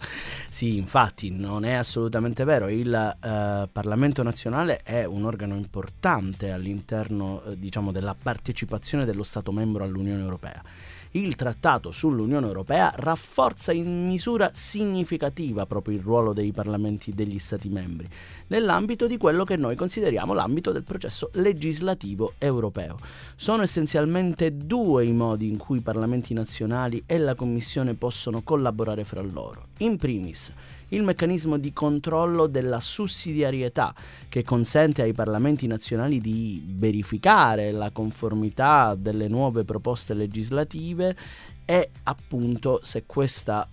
Sì, 0.49 0.77
infatti, 0.77 1.33
non 1.33 1.65
è 1.65 1.73
assolutamente 1.73 2.45
vero. 2.45 2.69
Il 2.69 2.95
eh, 2.95 3.69
Parlamento 3.73 4.23
nazionale 4.23 4.79
è 4.85 5.05
un 5.05 5.25
organo 5.25 5.57
importante 5.57 6.53
all'interno, 6.53 7.43
eh, 7.47 7.59
diciamo, 7.59 7.91
della 7.91 8.15
partecipazione 8.15 9.05
dello 9.05 9.25
Stato 9.25 9.51
membro 9.51 9.83
all'Unione 9.83 10.21
Europea 10.21 10.63
il 11.17 11.35
trattato 11.35 11.91
sull'Unione 11.91 12.47
Europea 12.47 12.93
rafforza 12.95 13.73
in 13.73 14.07
misura 14.07 14.51
significativa 14.53 15.67
proprio 15.67 15.97
il 15.97 16.03
ruolo 16.03 16.33
dei 16.33 16.53
parlamenti 16.53 17.13
degli 17.13 17.39
Stati 17.39 17.69
membri, 17.69 18.09
nell'ambito 18.49 19.07
di 19.07 19.17
quello 19.17 19.45
che 19.45 19.57
noi 19.57 19.77
consideriamo 19.77 20.35
l'ambito 20.35 20.73
del 20.73 20.85
processo 20.85 21.31
legislativo 21.35 22.35
europeo. 22.39 22.97
Sono 23.35 23.63
essenzialmente 23.63 24.57
due 24.57 25.05
i 25.05 25.13
modi 25.13 25.49
in 25.49 25.57
cui 25.57 25.79
i 25.79 25.83
parlamenti 25.83 26.35
nazionali 26.35 27.03
e 27.07 27.19
la 27.19 27.35
Commissione 27.35 27.95
possono 27.95 28.43
collaborare 28.43 29.05
fra 29.05 29.23
loro. 29.23 29.69
In 29.79 29.97
primis, 29.97 30.53
il 30.89 31.03
meccanismo 31.03 31.59
di 31.59 31.73
controllo 31.73 32.47
della 32.47 32.81
sussidiarietà 32.81 33.95
che 34.29 34.45
consente 34.45 35.03
ai 35.03 35.13
parlamenti 35.13 35.67
nazionali 35.67 36.21
di 36.21 36.63
verificare 36.67 37.73
la 37.73 37.91
conformità 37.91 38.95
delle 38.97 39.29
nuove 39.29 39.65
proposte 39.65 40.15
legislative 40.15 41.17
e 41.69 41.91
appunto 42.05 42.79
se 42.85 43.05
questa, 43.07 43.69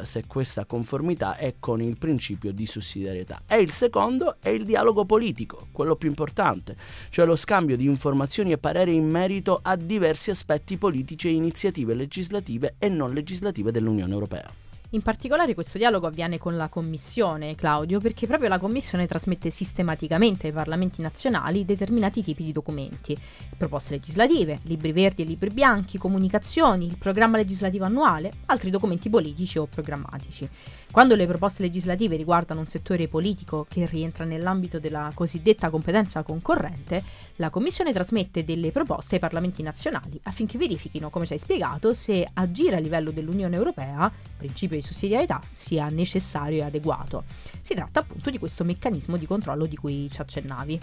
uh, 0.00 0.04
se 0.04 0.24
questa, 0.26 0.64
conformità 0.64 1.36
è 1.36 1.56
con 1.60 1.82
il 1.82 1.98
principio 1.98 2.50
di 2.50 2.64
sussidiarietà. 2.64 3.42
E 3.46 3.58
il 3.58 3.70
secondo 3.70 4.36
è 4.40 4.48
il 4.48 4.64
dialogo 4.64 5.04
politico, 5.04 5.68
quello 5.70 5.96
più 5.96 6.08
importante, 6.08 6.76
cioè 7.10 7.26
lo 7.26 7.36
scambio 7.36 7.76
di 7.76 7.84
informazioni 7.84 8.52
e 8.52 8.58
pareri 8.58 8.94
in 8.94 9.08
merito 9.08 9.60
a 9.62 9.76
diversi 9.76 10.30
aspetti 10.30 10.78
politici 10.78 11.28
e 11.28 11.32
iniziative 11.32 11.92
legislative 11.92 12.76
e 12.78 12.88
non 12.88 13.12
legislative 13.12 13.70
dell'Unione 13.70 14.14
Europea. 14.14 14.65
In 14.90 15.02
particolare 15.02 15.54
questo 15.54 15.78
dialogo 15.78 16.06
avviene 16.06 16.38
con 16.38 16.56
la 16.56 16.68
Commissione, 16.68 17.56
Claudio, 17.56 17.98
perché 17.98 18.28
proprio 18.28 18.48
la 18.48 18.60
Commissione 18.60 19.08
trasmette 19.08 19.50
sistematicamente 19.50 20.46
ai 20.46 20.52
parlamenti 20.52 21.02
nazionali 21.02 21.64
determinati 21.64 22.22
tipi 22.22 22.44
di 22.44 22.52
documenti, 22.52 23.18
proposte 23.58 23.94
legislative, 23.94 24.60
libri 24.62 24.92
verdi 24.92 25.22
e 25.22 25.24
libri 25.24 25.50
bianchi, 25.50 25.98
comunicazioni, 25.98 26.86
il 26.86 26.98
programma 26.98 27.36
legislativo 27.36 27.84
annuale, 27.84 28.30
altri 28.46 28.70
documenti 28.70 29.10
politici 29.10 29.58
o 29.58 29.66
programmatici. 29.66 30.48
Quando 30.96 31.14
le 31.14 31.26
proposte 31.26 31.60
legislative 31.60 32.16
riguardano 32.16 32.60
un 32.60 32.68
settore 32.68 33.06
politico 33.06 33.66
che 33.68 33.84
rientra 33.84 34.24
nell'ambito 34.24 34.80
della 34.80 35.12
cosiddetta 35.12 35.68
competenza 35.68 36.22
concorrente, 36.22 37.02
la 37.36 37.50
Commissione 37.50 37.92
trasmette 37.92 38.44
delle 38.44 38.70
proposte 38.72 39.16
ai 39.16 39.20
Parlamenti 39.20 39.62
nazionali 39.62 40.18
affinché 40.22 40.56
verifichino, 40.56 41.10
come 41.10 41.26
ci 41.26 41.34
hai 41.34 41.38
spiegato, 41.38 41.92
se 41.92 42.26
agire 42.32 42.76
a 42.76 42.78
livello 42.78 43.10
dell'Unione 43.10 43.56
Europea, 43.56 44.10
principio 44.38 44.78
di 44.78 44.82
sussidiarietà, 44.82 45.42
sia 45.52 45.90
necessario 45.90 46.62
e 46.62 46.64
adeguato. 46.64 47.24
Si 47.60 47.74
tratta 47.74 48.00
appunto 48.00 48.30
di 48.30 48.38
questo 48.38 48.64
meccanismo 48.64 49.18
di 49.18 49.26
controllo 49.26 49.66
di 49.66 49.76
cui 49.76 50.08
ci 50.10 50.22
accennavi. 50.22 50.80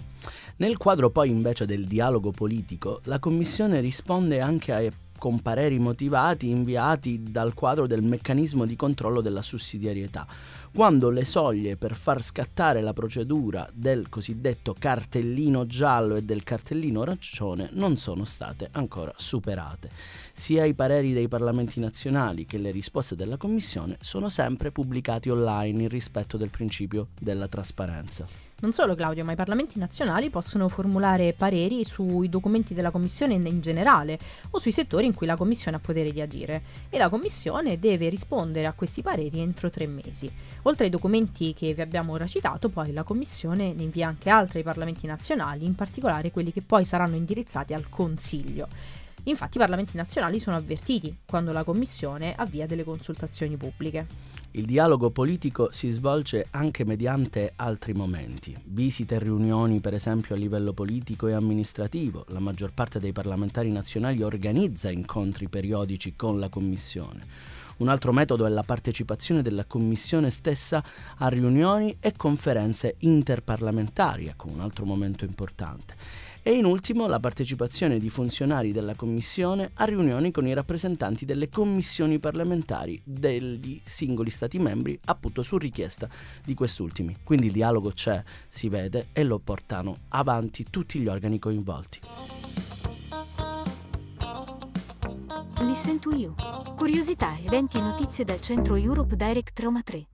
Nel 0.58 0.76
quadro 0.76 1.10
poi 1.10 1.28
invece 1.28 1.66
del 1.66 1.86
dialogo 1.86 2.30
politico, 2.30 3.00
la 3.06 3.18
Commissione 3.18 3.80
risponde 3.80 4.40
anche 4.40 4.72
ai 4.72 4.92
con 5.24 5.40
pareri 5.40 5.78
motivati 5.78 6.50
inviati 6.50 7.22
dal 7.22 7.54
quadro 7.54 7.86
del 7.86 8.02
meccanismo 8.02 8.66
di 8.66 8.76
controllo 8.76 9.22
della 9.22 9.40
sussidiarietà, 9.40 10.26
quando 10.74 11.08
le 11.08 11.24
soglie 11.24 11.76
per 11.76 11.94
far 11.94 12.20
scattare 12.20 12.80
la 12.80 12.92
procedura 12.92 13.68
del 13.72 14.08
cosiddetto 14.08 14.74
cartellino 14.76 15.66
giallo 15.66 16.16
e 16.16 16.22
del 16.22 16.42
cartellino 16.42 17.02
arancione 17.02 17.68
non 17.74 17.96
sono 17.96 18.24
state 18.24 18.70
ancora 18.72 19.12
superate. 19.14 19.90
Sia 20.32 20.64
i 20.64 20.74
pareri 20.74 21.12
dei 21.12 21.28
parlamenti 21.28 21.78
nazionali 21.78 22.44
che 22.44 22.58
le 22.58 22.72
risposte 22.72 23.14
della 23.14 23.36
Commissione 23.36 23.98
sono 24.00 24.28
sempre 24.28 24.72
pubblicati 24.72 25.28
online 25.28 25.82
in 25.82 25.88
rispetto 25.88 26.36
del 26.36 26.50
principio 26.50 27.06
della 27.20 27.46
trasparenza. 27.46 28.26
Non 28.64 28.72
solo 28.72 28.94
Claudio, 28.94 29.24
ma 29.24 29.32
i 29.32 29.36
parlamenti 29.36 29.78
nazionali 29.78 30.30
possono 30.30 30.68
formulare 30.68 31.34
pareri 31.34 31.84
sui 31.84 32.30
documenti 32.30 32.72
della 32.72 32.90
Commissione 32.90 33.34
in 33.34 33.60
generale 33.60 34.18
o 34.50 34.58
sui 34.58 34.72
settori 34.72 35.04
in 35.04 35.12
cui 35.12 35.26
la 35.26 35.36
Commissione 35.36 35.76
ha 35.76 35.80
potere 35.80 36.12
di 36.12 36.22
agire 36.22 36.62
e 36.88 36.96
la 36.96 37.10
Commissione 37.10 37.78
deve 37.78 38.08
rispondere 38.08 38.66
a 38.66 38.72
questi 38.72 39.02
pareri 39.02 39.40
entro 39.40 39.68
tre 39.68 39.86
mesi. 39.86 40.30
Oltre 40.66 40.86
ai 40.86 40.90
documenti 40.90 41.52
che 41.52 41.74
vi 41.74 41.82
abbiamo 41.82 42.12
ora 42.12 42.26
citato, 42.26 42.70
poi 42.70 42.92
la 42.92 43.02
Commissione 43.02 43.74
ne 43.74 43.82
invia 43.82 44.08
anche 44.08 44.30
altri 44.30 44.58
ai 44.58 44.64
parlamenti 44.64 45.06
nazionali, 45.06 45.66
in 45.66 45.74
particolare 45.74 46.30
quelli 46.30 46.52
che 46.52 46.62
poi 46.62 46.86
saranno 46.86 47.16
indirizzati 47.16 47.74
al 47.74 47.90
Consiglio. 47.90 48.68
Infatti 49.24 49.56
i 49.56 49.60
parlamenti 49.60 49.96
nazionali 49.96 50.38
sono 50.38 50.56
avvertiti 50.56 51.16
quando 51.26 51.52
la 51.52 51.64
Commissione 51.64 52.34
avvia 52.34 52.66
delle 52.66 52.82
consultazioni 52.82 53.56
pubbliche. 53.58 54.06
Il 54.52 54.64
dialogo 54.64 55.10
politico 55.10 55.68
si 55.70 55.90
svolge 55.90 56.46
anche 56.50 56.84
mediante 56.84 57.52
altri 57.56 57.92
momenti, 57.92 58.56
visite 58.64 59.16
e 59.16 59.18
riunioni 59.18 59.80
per 59.80 59.92
esempio 59.92 60.34
a 60.34 60.38
livello 60.38 60.72
politico 60.72 61.26
e 61.26 61.32
amministrativo. 61.34 62.24
La 62.28 62.40
maggior 62.40 62.72
parte 62.72 63.00
dei 63.00 63.12
parlamentari 63.12 63.70
nazionali 63.70 64.22
organizza 64.22 64.90
incontri 64.90 65.48
periodici 65.48 66.14
con 66.16 66.38
la 66.38 66.48
Commissione. 66.48 67.53
Un 67.76 67.88
altro 67.88 68.12
metodo 68.12 68.46
è 68.46 68.48
la 68.48 68.62
partecipazione 68.62 69.42
della 69.42 69.64
Commissione 69.64 70.30
stessa 70.30 70.82
a 71.18 71.28
riunioni 71.28 71.96
e 72.00 72.12
conferenze 72.16 72.96
interparlamentari, 72.98 74.26
ecco 74.26 74.48
un 74.48 74.60
altro 74.60 74.84
momento 74.84 75.24
importante. 75.24 75.94
E 76.46 76.52
in 76.52 76.66
ultimo 76.66 77.06
la 77.06 77.18
partecipazione 77.18 77.98
di 77.98 78.10
funzionari 78.10 78.70
della 78.70 78.94
Commissione 78.94 79.70
a 79.74 79.84
riunioni 79.86 80.30
con 80.30 80.46
i 80.46 80.52
rappresentanti 80.52 81.24
delle 81.24 81.48
commissioni 81.48 82.18
parlamentari 82.18 83.00
degli 83.02 83.80
singoli 83.82 84.30
Stati 84.30 84.58
membri, 84.58 84.98
appunto 85.06 85.42
su 85.42 85.56
richiesta 85.56 86.08
di 86.44 86.54
quest'ultimi. 86.54 87.16
Quindi 87.24 87.46
il 87.46 87.52
dialogo 87.52 87.90
c'è, 87.90 88.22
si 88.46 88.68
vede 88.68 89.06
e 89.12 89.24
lo 89.24 89.38
portano 89.38 89.96
avanti 90.10 90.66
tutti 90.68 91.00
gli 91.00 91.08
organi 91.08 91.38
coinvolti. 91.38 92.00
Listen 95.60 95.98
to 95.98 96.14
You. 96.14 96.34
Curiosità, 96.76 97.36
eventi 97.38 97.78
e 97.78 97.80
notizie 97.80 98.24
dal 98.24 98.40
centro 98.40 98.74
Europe 98.74 99.14
Direct 99.16 99.58
Roma 99.60 99.82
3. 99.82 100.06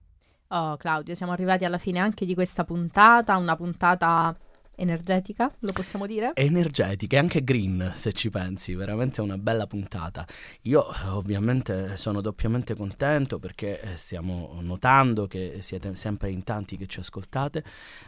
Oh 0.49 0.77
Claudio, 0.77 1.15
siamo 1.15 1.31
arrivati 1.31 1.65
alla 1.65 1.77
fine 1.77 1.99
anche 1.99 2.25
di 2.25 2.33
questa 2.33 2.63
puntata, 2.63 3.35
una 3.37 3.55
puntata 3.55 4.35
energetica, 4.81 5.51
lo 5.59 5.71
possiamo 5.71 6.07
dire? 6.07 6.31
Energetica 6.33 7.15
e 7.15 7.19
anche 7.19 7.43
green, 7.43 7.91
se 7.95 8.11
ci 8.13 8.29
pensi, 8.29 8.73
veramente 8.73 9.21
una 9.21 9.37
bella 9.37 9.67
puntata. 9.67 10.25
Io 10.63 10.83
ovviamente 11.11 11.95
sono 11.97 12.19
doppiamente 12.19 12.75
contento 12.75 13.37
perché 13.39 13.79
eh, 13.79 13.95
stiamo 13.95 14.57
notando 14.61 15.27
che 15.27 15.57
siete 15.59 15.93
sempre 15.95 16.31
in 16.31 16.43
tanti 16.43 16.77
che 16.77 16.87
ci 16.87 16.99
ascoltate, 16.99 17.63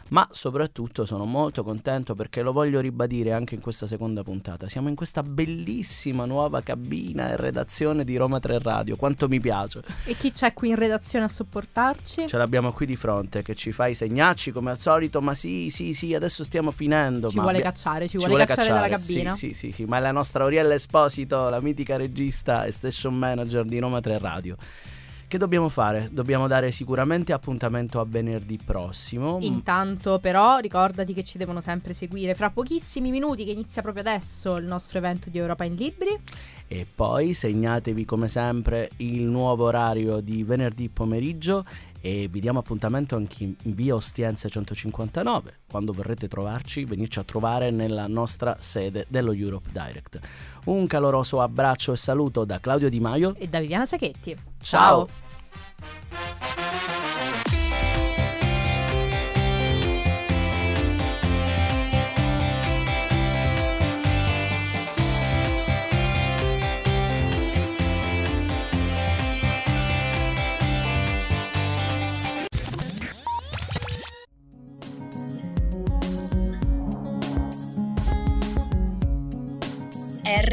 ma 0.08 0.26
soprattutto 0.32 1.06
sono 1.06 1.24
molto 1.24 1.62
contento 1.62 2.14
perché 2.14 2.42
lo 2.42 2.52
voglio 2.52 2.80
ribadire 2.80 3.32
anche 3.32 3.54
in 3.54 3.60
questa 3.60 3.86
seconda 3.86 4.22
puntata. 4.22 4.68
Siamo 4.68 4.88
in 4.88 4.96
questa 4.96 5.22
bellissima 5.22 6.24
nuova 6.24 6.60
cabina 6.62 7.30
e 7.30 7.36
redazione 7.36 8.04
di 8.04 8.16
Roma 8.16 8.40
3 8.40 8.58
Radio, 8.58 8.96
quanto 8.96 9.28
mi 9.28 9.38
piace. 9.38 9.82
E 10.04 10.14
chi 10.14 10.32
c'è 10.32 10.52
qui 10.52 10.70
in 10.70 10.76
redazione 10.76 11.24
a 11.24 11.28
sopportarci? 11.28 12.26
Ce 12.26 12.36
l'abbiamo 12.36 12.72
qui 12.72 12.86
di 12.86 12.96
fronte 12.96 13.42
che 13.42 13.54
ci 13.54 13.70
fa 13.70 13.86
i 13.86 13.94
segnacci 13.94 14.50
come 14.50 14.72
al 14.72 14.78
solito, 14.78 15.20
ma 15.20 15.34
sì, 15.34 15.70
sì, 15.70 15.94
sì, 15.94 16.14
adesso 16.14 16.42
stiamo 16.42 16.63
stiamo 16.64 16.70
finendo. 16.70 17.28
Ci 17.28 17.38
vuole 17.38 17.60
cacciare, 17.60 18.08
ci, 18.08 18.18
ci 18.18 18.26
vuole, 18.26 18.46
cacciare, 18.46 18.68
cacciare, 18.68 18.88
dalla 18.88 19.02
cabina. 19.02 19.34
Sì, 19.34 19.48
sì, 19.48 19.54
sì, 19.54 19.72
sì, 19.72 19.84
ma 19.84 19.98
è 19.98 20.00
la 20.00 20.12
nostra 20.12 20.44
Auriella 20.44 20.74
Esposito, 20.74 21.48
la 21.48 21.60
mitica 21.60 21.96
regista 21.96 22.64
e 22.64 22.72
station 22.72 23.14
manager 23.14 23.64
di 23.64 23.78
Roma 23.78 24.00
3 24.00 24.18
Radio. 24.18 24.56
Che 25.26 25.38
dobbiamo 25.38 25.68
fare? 25.68 26.10
Dobbiamo 26.12 26.46
dare 26.46 26.70
sicuramente 26.70 27.32
appuntamento 27.32 27.98
a 27.98 28.04
venerdì 28.06 28.58
prossimo. 28.62 29.38
Intanto 29.40 30.20
però 30.20 30.58
ricordati 30.58 31.12
che 31.12 31.24
ci 31.24 31.38
devono 31.38 31.60
sempre 31.60 31.92
seguire 31.92 32.34
fra 32.34 32.50
pochissimi 32.50 33.10
minuti 33.10 33.44
che 33.44 33.50
inizia 33.50 33.82
proprio 33.82 34.04
adesso 34.04 34.56
il 34.56 34.64
nostro 34.64 34.98
evento 34.98 35.30
di 35.30 35.38
Europa 35.38 35.64
in 35.64 35.74
Libri. 35.74 36.16
E 36.66 36.86
poi 36.92 37.34
segnatevi 37.34 38.04
come 38.04 38.28
sempre 38.28 38.90
il 38.96 39.22
nuovo 39.22 39.64
orario 39.64 40.20
di 40.20 40.42
venerdì 40.42 40.88
pomeriggio 40.88 41.64
e 42.00 42.28
vi 42.30 42.40
diamo 42.40 42.58
appuntamento 42.58 43.16
anche 43.16 43.44
in 43.44 43.54
via 43.62 43.94
Ostiense 43.94 44.50
159 44.50 45.60
quando 45.70 45.92
vorrete 45.92 46.28
trovarci 46.28 46.84
venirci 46.84 47.18
a 47.18 47.24
trovare 47.24 47.70
nella 47.70 48.06
nostra 48.06 48.58
sede 48.60 49.06
dello 49.08 49.32
Europe 49.32 49.70
Direct. 49.72 50.20
Un 50.64 50.86
caloroso 50.86 51.40
abbraccio 51.40 51.92
e 51.92 51.96
saluto 51.96 52.44
da 52.44 52.60
Claudio 52.60 52.90
Di 52.90 53.00
Maio 53.00 53.34
e 53.36 53.48
da 53.48 53.60
Viviana 53.60 53.86
Sacchetti. 53.86 54.36
Ciao, 54.60 55.08
ciao. 55.08 56.43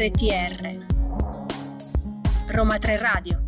RTR 0.02 0.84
Roma 2.48 2.76
3 2.76 2.96
Radio 2.96 3.41